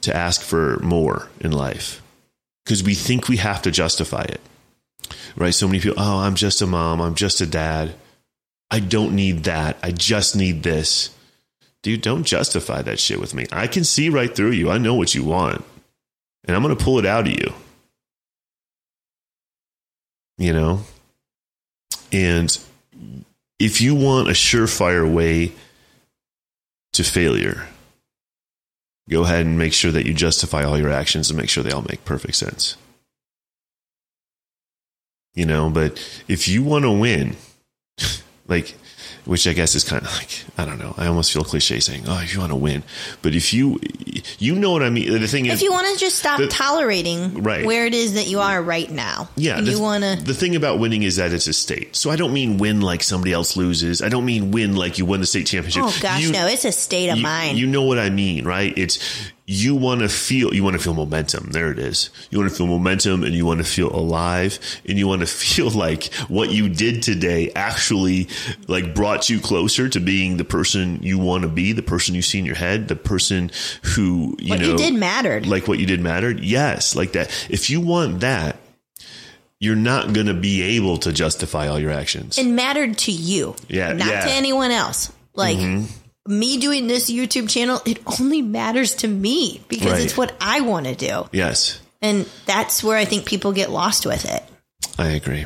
to 0.01 0.15
ask 0.15 0.41
for 0.41 0.79
more 0.79 1.29
in 1.39 1.51
life. 1.51 2.01
Because 2.65 2.83
we 2.83 2.93
think 2.93 3.27
we 3.27 3.37
have 3.37 3.61
to 3.61 3.71
justify 3.71 4.23
it. 4.23 4.41
Right? 5.35 5.53
So 5.53 5.67
many 5.67 5.79
people 5.79 6.01
oh 6.01 6.19
i'm 6.19 6.35
just 6.35 6.61
a 6.61 6.67
mom. 6.67 7.01
I'm 7.01 7.15
just 7.15 7.41
a 7.41 7.45
dad. 7.45 7.93
I 8.69 8.79
don't 8.79 9.15
need 9.15 9.43
that. 9.43 9.77
I 9.83 9.91
just 9.91 10.35
need 10.35 10.63
this. 10.63 11.11
Dude 11.83 12.01
don't 12.01 12.23
justify 12.23 12.81
that 12.81 12.99
shit 12.99 13.19
with 13.19 13.33
me. 13.33 13.45
I 13.51 13.67
can 13.67 13.83
see 13.83 14.09
right 14.09 14.33
through 14.33 14.51
you. 14.51 14.69
I 14.69 14.77
know 14.77 14.95
what 14.95 15.13
you 15.13 15.23
want. 15.23 15.63
And 16.45 16.55
i'm 16.55 16.63
going 16.63 16.75
to 16.75 16.83
pull 16.83 16.99
it 16.99 17.05
out 17.05 17.27
of 17.27 17.33
you. 17.33 17.53
You 20.37 20.53
know? 20.53 20.81
And 22.11 22.57
if 23.59 23.81
you 23.81 23.95
want 23.95 24.29
a 24.29 24.33
surefire 24.33 25.11
way 25.11 25.51
to 26.93 27.03
failure, 27.03 27.67
go 29.09 29.23
ahead 29.23 29.45
and 29.45 29.57
make 29.57 29.73
sure 29.73 29.91
that 29.91 30.05
you 30.05 30.13
justify 30.13 30.63
all 30.63 30.77
your 30.77 30.91
actions 30.91 31.29
and 31.29 31.37
make 31.37 31.49
sure 31.49 31.63
they 31.63 31.71
all 31.71 31.85
make 31.89 32.05
perfect 32.05 32.35
sense. 32.35 32.77
You 35.33 35.45
know, 35.45 35.69
but 35.69 35.97
if 36.27 36.47
you 36.47 36.63
want 36.63 36.83
to 36.83 36.91
win, 36.91 37.35
like 38.47 38.75
which 39.25 39.47
I 39.47 39.53
guess 39.53 39.75
is 39.75 39.83
kind 39.83 40.05
of 40.05 40.11
like 40.13 40.43
I 40.57 40.65
don't 40.65 40.79
know. 40.79 40.93
I 40.97 41.07
almost 41.07 41.31
feel 41.31 41.43
cliche 41.43 41.79
saying, 41.79 42.03
"Oh, 42.07 42.19
if 42.21 42.33
you 42.33 42.39
want 42.39 42.51
to 42.51 42.55
win," 42.57 42.83
but 43.21 43.33
if 43.35 43.53
you 43.53 43.79
you 44.39 44.55
know 44.55 44.71
what 44.71 44.83
I 44.83 44.89
mean. 44.89 45.11
The 45.19 45.27
thing 45.27 45.45
is, 45.45 45.53
if 45.53 45.61
you 45.61 45.71
want 45.71 45.87
to 45.93 45.99
just 45.99 46.17
stop 46.17 46.37
the- 46.39 46.47
tolerating 46.47 47.41
Right. 47.43 47.65
where 47.65 47.85
it 47.85 47.93
is 47.93 48.13
that 48.15 48.27
you 48.27 48.39
are 48.39 48.61
right 48.61 48.89
now, 48.89 49.29
yeah, 49.35 49.57
and 49.57 49.65
the, 49.67 49.71
you 49.71 49.79
want 49.79 50.03
to. 50.03 50.15
The 50.23 50.33
thing 50.33 50.55
about 50.55 50.79
winning 50.79 51.03
is 51.03 51.15
that 51.17 51.31
it's 51.33 51.47
a 51.47 51.53
state. 51.53 51.95
So 51.95 52.09
I 52.11 52.15
don't 52.15 52.33
mean 52.33 52.57
win 52.57 52.81
like 52.81 53.03
somebody 53.03 53.33
else 53.33 53.55
loses. 53.57 54.01
I 54.01 54.09
don't 54.09 54.25
mean 54.25 54.51
win 54.51 54.75
like 54.75 54.97
you 54.97 55.05
won 55.05 55.19
the 55.19 55.25
state 55.25 55.47
championship. 55.47 55.83
Oh 55.85 55.97
gosh, 56.01 56.21
You- 56.23 56.31
no! 56.31 56.47
It's 56.47 56.65
a 56.65 56.71
state 56.71 57.09
of 57.09 57.17
you, 57.17 57.23
mind. 57.23 57.57
You 57.57 57.67
know 57.67 57.83
what 57.83 57.99
I 57.99 58.09
mean, 58.09 58.45
right? 58.45 58.73
It's 58.77 58.99
you 59.45 59.75
want 59.75 59.99
to 59.99 60.07
feel 60.07 60.53
you 60.53 60.63
want 60.63 60.75
to 60.77 60.81
feel 60.81 60.93
momentum. 60.93 61.49
There 61.51 61.69
it 61.69 61.77
is. 61.77 62.09
You 62.29 62.37
want 62.39 62.49
to 62.49 62.55
feel 62.57 62.65
momentum 62.67 63.23
and 63.23 63.33
you 63.35 63.45
want 63.45 63.59
to 63.59 63.65
feel 63.65 63.93
alive 63.93 64.57
and 64.87 64.97
you 64.97 65.05
want 65.05 65.19
to 65.19 65.27
feel 65.43 65.69
like 65.69 66.13
what 66.29 66.49
you 66.51 66.69
did 66.69 67.03
today 67.03 67.51
actually 67.53 68.29
like 68.69 68.95
brought 68.95 69.29
you 69.29 69.41
closer 69.41 69.89
to 69.89 69.99
being 69.99 70.37
the 70.37 70.45
person 70.45 71.03
you 71.03 71.19
want 71.19 71.43
to 71.43 71.49
be, 71.49 71.73
the 71.73 71.81
person 71.83 72.15
you 72.15 72.21
see 72.21 72.39
in 72.39 72.45
your 72.45 72.55
head, 72.55 72.87
the 72.87 72.95
person 72.95 73.51
who 73.83 74.37
you 74.39 74.51
what 74.51 74.59
know 74.61 74.67
you 74.71 74.77
did 74.77 74.93
mattered. 74.93 75.45
like 75.45 75.67
what 75.67 75.77
you 75.77 75.85
did 75.85 75.99
mattered. 75.99 76.39
Yes, 76.39 76.95
like 76.95 77.11
that. 77.11 77.29
If 77.49 77.69
you 77.69 77.81
want 77.81 78.21
that, 78.21 78.55
you're 79.59 79.75
not 79.75 80.13
going 80.13 80.27
to 80.27 80.33
be 80.33 80.61
able 80.61 80.97
to 80.99 81.11
justify 81.13 81.67
all 81.67 81.79
your 81.79 81.91
actions. 81.91 82.37
it 82.37 82.47
mattered 82.47 82.97
to 82.99 83.11
you, 83.11 83.55
Yeah, 83.67 83.93
not 83.93 84.07
yeah. 84.07 84.19
Mm-hmm. 84.19 84.27
to 84.27 84.33
anyone 84.33 84.71
else. 84.71 85.11
Like 85.35 85.57
me 86.27 86.57
doing 86.57 86.87
this 86.87 87.09
YouTube 87.11 87.49
channel, 87.49 87.81
it 87.85 87.99
only 88.19 88.41
matters 88.41 88.95
to 88.95 89.07
me 89.07 89.61
because 89.67 89.91
Right. 89.91 90.01
it's 90.01 90.15
what 90.17 90.33
I 90.39 90.61
want 90.61 90.85
to 90.87 90.95
do, 90.95 91.27
yes. 91.31 91.79
and 92.01 92.25
that's 92.45 92.83
where 92.83 92.97
I 92.97 93.05
think 93.05 93.25
people 93.25 93.51
get 93.51 93.69
lost 93.71 94.05
with 94.05 94.25
it. 94.25 94.43
I 94.97 95.07
agree. 95.09 95.45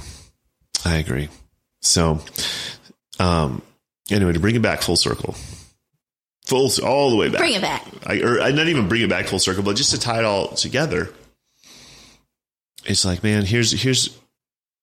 I 0.86 0.96
agree. 0.98 1.30
So, 1.82 2.20
um, 3.20 3.62
anyway, 4.10 4.34
to 4.34 4.40
bring 4.40 4.56
it 4.56 4.62
back 4.62 4.82
full 4.82 4.96
circle, 4.98 5.36
full 6.46 6.70
all 6.86 7.10
the 7.10 7.16
way 7.16 7.30
back. 7.30 7.40
Bring 7.40 7.54
it 7.54 7.62
back. 7.62 7.86
I, 8.06 8.20
or 8.22 8.40
I 8.42 8.52
not 8.52 8.68
even 8.68 8.88
bring 8.88 9.02
it 9.02 9.10
back 9.10 9.28
full 9.28 9.40
circle, 9.40 9.64
but 9.64 9.76
just 9.76 9.92
to 9.92 10.00
tie 10.00 10.20
it 10.20 10.26
all 10.26 10.50
together. 10.50 11.10
It's 12.86 13.04
like, 13.04 13.24
man, 13.24 13.46
here's 13.46 13.72
here's 13.72 14.18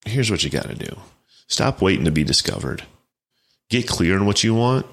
here's 0.04 0.30
what 0.30 0.42
you 0.44 0.50
got 0.50 0.68
to 0.68 0.74
do. 0.74 0.98
Stop 1.48 1.80
waiting 1.80 2.04
to 2.04 2.11
be 2.11 2.24
discovered. 2.24 2.83
Get 3.70 3.87
clear 3.88 4.16
on 4.18 4.26
what 4.26 4.44
you 4.44 4.54
want, 4.54 4.87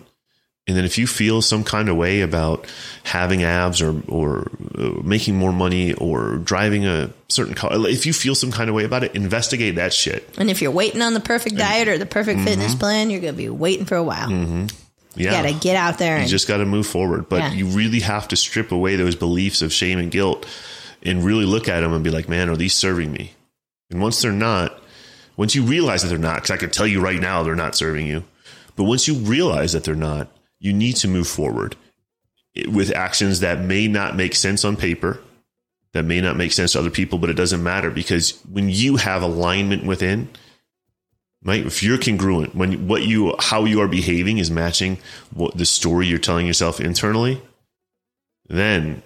and 0.67 0.78
then 0.78 0.86
if 0.86 0.97
you 0.97 1.08
feel 1.08 1.41
some 1.41 1.63
kind 1.63 1.89
of 1.89 1.97
way 1.97 2.21
about 2.21 2.65
having 3.04 3.43
abs 3.43 3.82
or 3.82 4.02
or 4.08 4.47
uh, 4.78 5.02
making 5.04 5.36
more 5.36 5.52
money 5.52 5.93
or 5.93 6.36
driving 6.38 6.86
a 6.86 7.10
certain 7.30 7.56
car, 7.56 7.71
if 7.88 8.06
you 8.06 8.13
feel 8.13 8.36
some 8.36 8.52
kind 8.52 8.69
of 8.69 8.76
way 8.76 8.84
about 8.84 9.04
it, 9.04 9.15
investigate 9.15 9.76
that 9.76 9.93
shit. 9.93 10.28
And 10.38 10.50
if 10.52 10.62
you're 10.62 10.71
waiting 10.71 11.02
on 11.02 11.13
the 11.13 11.19
perfect 11.19 11.56
diet 11.58 11.88
or 11.88 11.97
the 11.97 12.06
perfect 12.06 12.38
Mm-hmm. 12.39 12.47
fitness 12.47 12.76
plan, 12.76 13.10
you're 13.10 13.21
going 13.21 13.34
to 13.34 13.38
be 13.38 13.50
waiting 13.50 13.86
for 13.86 13.95
a 13.95 14.04
while. 14.04 14.30
Yeah, 14.30 14.67
You 15.15 15.30
got 15.30 15.41
to 15.43 15.54
get 15.54 15.76
out 15.76 15.97
there 15.97 16.15
You 16.15 16.21
and 16.21 16.30
just 16.30 16.47
got 16.47 16.58
to 16.58 16.65
move 16.65 16.88
forward, 16.88 17.28
but 17.28 17.39
Yeah. 17.39 17.54
you 17.54 17.65
really 17.67 18.00
have 18.02 18.28
to 18.30 18.36
strip 18.38 18.71
away 18.71 18.95
those 18.95 19.15
beliefs 19.15 19.62
of 19.62 19.74
shame 19.74 20.00
and 20.00 20.10
guilt 20.12 20.45
and 21.04 21.24
really 21.26 21.45
look 21.45 21.67
at 21.67 21.82
them 21.82 21.91
and 21.91 22.04
be 22.04 22.12
like, 22.12 22.30
man, 22.30 22.47
are 22.50 22.56
these 22.56 22.76
serving 22.76 23.12
me? 23.12 23.34
And 23.89 24.00
once 24.02 24.21
they're 24.21 24.32
not, 24.32 24.80
once 25.36 25.54
you 25.56 25.63
realize 25.63 26.04
that 26.04 26.10
they're 26.10 26.17
not, 26.17 26.36
because 26.36 26.52
I 26.52 26.58
could 26.58 26.71
tell 26.71 26.88
you 26.88 27.02
right 27.02 27.19
now 27.19 27.43
they're 27.43 27.56
not 27.56 27.76
serving 27.76 28.06
you, 28.08 28.24
but 28.78 28.84
once 28.86 29.08
you 29.08 29.15
realize 29.15 29.74
that 29.74 29.84
they're 29.84 29.95
not, 29.95 30.30
you 30.62 30.71
need 30.71 30.95
to 30.97 31.08
move 31.08 31.28
forward 31.28 31.76
with 32.69 32.95
actions 32.95 33.39
that 33.39 33.60
may 33.60 33.88
not 33.88 34.15
make 34.15 34.36
sense 34.36 34.63
on 34.63 34.78
paper, 34.78 35.19
that 35.93 36.06
may 36.06 36.21
not 36.21 36.38
make 36.38 36.52
sense 36.52 36.74
to 36.74 36.80
other 36.80 36.91
people, 36.91 37.17
but 37.17 37.30
it 37.30 37.36
doesn't 37.36 37.63
matter 37.63 37.89
because 37.89 38.39
when 38.45 38.69
you 38.69 38.97
have 38.97 39.24
alignment 39.24 39.86
within, 39.86 40.30
right? 41.43 41.65
If 41.65 41.82
you're 41.82 41.97
congruent, 41.97 42.56
when 42.56 42.88
what 42.88 43.02
you 43.02 43.36
how 43.39 43.65
you 43.65 43.82
are 43.82 43.88
behaving 43.88 44.38
is 44.38 44.52
matching 44.52 45.00
what 45.34 45.58
the 45.58 45.65
story 45.65 46.06
you're 46.06 46.19
telling 46.19 46.45
yourself 46.45 46.80
internally, 46.80 47.41
then 48.47 49.02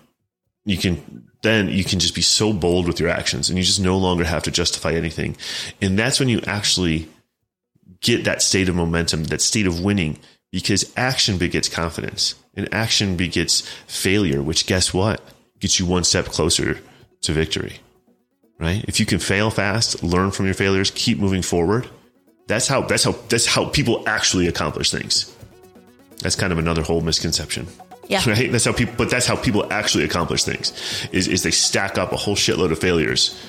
you 0.65 0.77
can 0.77 1.23
then 1.41 1.69
you 1.69 1.85
can 1.85 1.99
just 1.99 2.15
be 2.15 2.21
so 2.21 2.51
bold 2.51 2.85
with 2.85 2.99
your 2.99 3.09
actions 3.09 3.49
and 3.49 3.57
you 3.57 3.63
just 3.63 3.79
no 3.79 3.97
longer 3.97 4.25
have 4.25 4.43
to 4.43 4.51
justify 4.51 4.91
anything. 4.91 5.37
And 5.81 5.97
that's 5.97 6.19
when 6.19 6.27
you 6.27 6.41
actually 6.45 7.07
get 8.01 8.25
that 8.25 8.41
state 8.41 8.67
of 8.67 8.75
momentum, 8.75 9.23
that 9.25 9.41
state 9.41 9.67
of 9.67 9.79
winning, 9.79 10.19
because 10.51 10.91
action 10.95 11.38
begets 11.38 11.69
confidence 11.69 12.36
and 12.55 12.73
action 12.73 13.17
begets 13.17 13.62
failure, 13.88 14.41
which 14.41 14.65
guess 14.65 14.93
what? 14.93 15.21
Gets 15.60 15.79
you 15.79 15.86
one 15.86 16.03
step 16.03 16.25
closer 16.25 16.79
to 17.21 17.34
victory. 17.34 17.79
Right? 18.58 18.86
If 18.88 18.99
you 18.99 19.05
can 19.05 19.19
fail 19.19 19.49
fast, 19.49 20.01
learn 20.01 20.31
from 20.31 20.45
your 20.45 20.55
failures, 20.55 20.91
keep 20.91 21.17
moving 21.17 21.41
forward, 21.41 21.89
that's 22.47 22.67
how 22.67 22.81
that's 22.81 23.03
how 23.03 23.13
that's 23.29 23.45
how 23.45 23.65
people 23.65 24.03
actually 24.08 24.47
accomplish 24.47 24.91
things. 24.91 25.36
That's 26.21 26.36
kind 26.36 26.53
of 26.53 26.60
another 26.60 26.81
whole 26.81 27.01
misconception. 27.01 27.67
Yeah. 28.08 28.21
Right? 28.27 28.51
That's 28.51 28.65
how 28.65 28.71
people 28.71 28.93
but 28.97 29.10
that's 29.10 29.25
how 29.25 29.36
people 29.36 29.71
actually 29.73 30.03
accomplish 30.03 30.43
things. 30.43 30.71
Is 31.12 31.27
is 31.27 31.43
they 31.43 31.51
stack 31.51 31.97
up 31.97 32.12
a 32.13 32.17
whole 32.17 32.36
shitload 32.36 32.71
of 32.71 32.79
failures. 32.79 33.39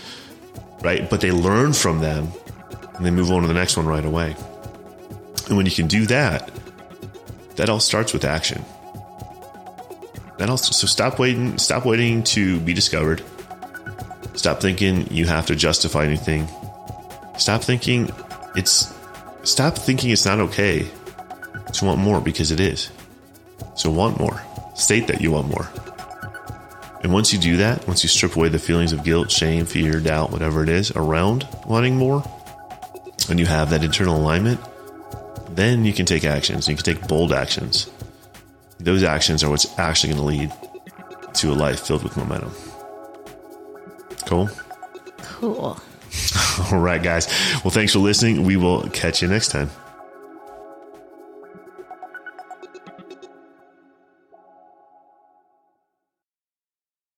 Right? 0.80 1.09
But 1.09 1.20
they 1.20 1.30
learn 1.30 1.72
from 1.72 2.00
them 2.00 2.32
and 2.94 3.04
they 3.04 3.11
move 3.11 3.30
on 3.30 3.42
to 3.42 3.48
the 3.48 3.54
next 3.54 3.76
one 3.76 3.87
right 3.87 4.04
away. 4.04 4.35
And 5.48 5.56
when 5.56 5.66
you 5.66 5.72
can 5.72 5.87
do 5.87 6.06
that, 6.06 6.50
that 7.56 7.68
all 7.68 7.80
starts 7.80 8.12
with 8.12 8.24
action. 8.24 8.64
That 10.38 10.50
all 10.50 10.58
so 10.58 10.86
stop 10.86 11.18
waiting, 11.18 11.58
stop 11.58 11.84
waiting 11.84 12.22
to 12.24 12.60
be 12.60 12.74
discovered. 12.74 13.22
Stop 14.34 14.60
thinking 14.60 15.06
you 15.10 15.24
have 15.26 15.46
to 15.46 15.56
justify 15.56 16.04
anything. 16.04 16.48
Stop 17.38 17.62
thinking 17.62 18.10
it's 18.54 18.94
stop 19.44 19.76
thinking 19.76 20.10
it's 20.10 20.26
not 20.26 20.40
okay 20.40 20.86
to 21.72 21.84
want 21.84 22.00
more 22.00 22.20
because 22.20 22.50
it 22.50 22.60
is. 22.60 22.90
So 23.74 23.90
want 23.90 24.18
more. 24.18 24.42
State 24.74 25.06
that 25.06 25.20
you 25.20 25.30
want 25.32 25.48
more. 25.48 25.68
And 27.02 27.12
once 27.12 27.32
you 27.32 27.38
do 27.38 27.56
that, 27.58 27.86
once 27.86 28.02
you 28.02 28.08
strip 28.08 28.36
away 28.36 28.48
the 28.48 28.58
feelings 28.58 28.92
of 28.92 29.04
guilt, 29.04 29.30
shame, 29.30 29.64
fear, 29.64 30.00
doubt, 30.00 30.32
whatever 30.32 30.62
it 30.62 30.68
is 30.68 30.90
around 30.92 31.46
wanting 31.66 31.96
more, 31.96 32.22
and 33.30 33.38
you 33.38 33.46
have 33.46 33.70
that 33.70 33.84
internal 33.84 34.16
alignment, 34.16 34.60
then 35.56 35.84
you 35.84 35.92
can 35.92 36.06
take 36.06 36.24
actions. 36.24 36.68
You 36.68 36.76
can 36.76 36.84
take 36.84 37.08
bold 37.08 37.32
actions. 37.32 37.90
Those 38.78 39.02
actions 39.02 39.42
are 39.42 39.50
what's 39.50 39.78
actually 39.78 40.12
going 40.14 40.22
to 40.22 40.26
lead 40.26 40.52
to 41.34 41.52
a 41.52 41.54
life 41.54 41.80
filled 41.80 42.02
with 42.02 42.16
momentum. 42.16 42.52
Cool. 44.26 44.50
cool. 45.22 45.80
All 46.72 46.78
right, 46.78 47.02
guys. 47.02 47.26
Well, 47.64 47.70
thanks 47.70 47.92
for 47.92 47.98
listening. 47.98 48.44
We 48.44 48.56
will 48.56 48.88
catch 48.90 49.22
you 49.22 49.28
next 49.28 49.48
time. 49.48 49.70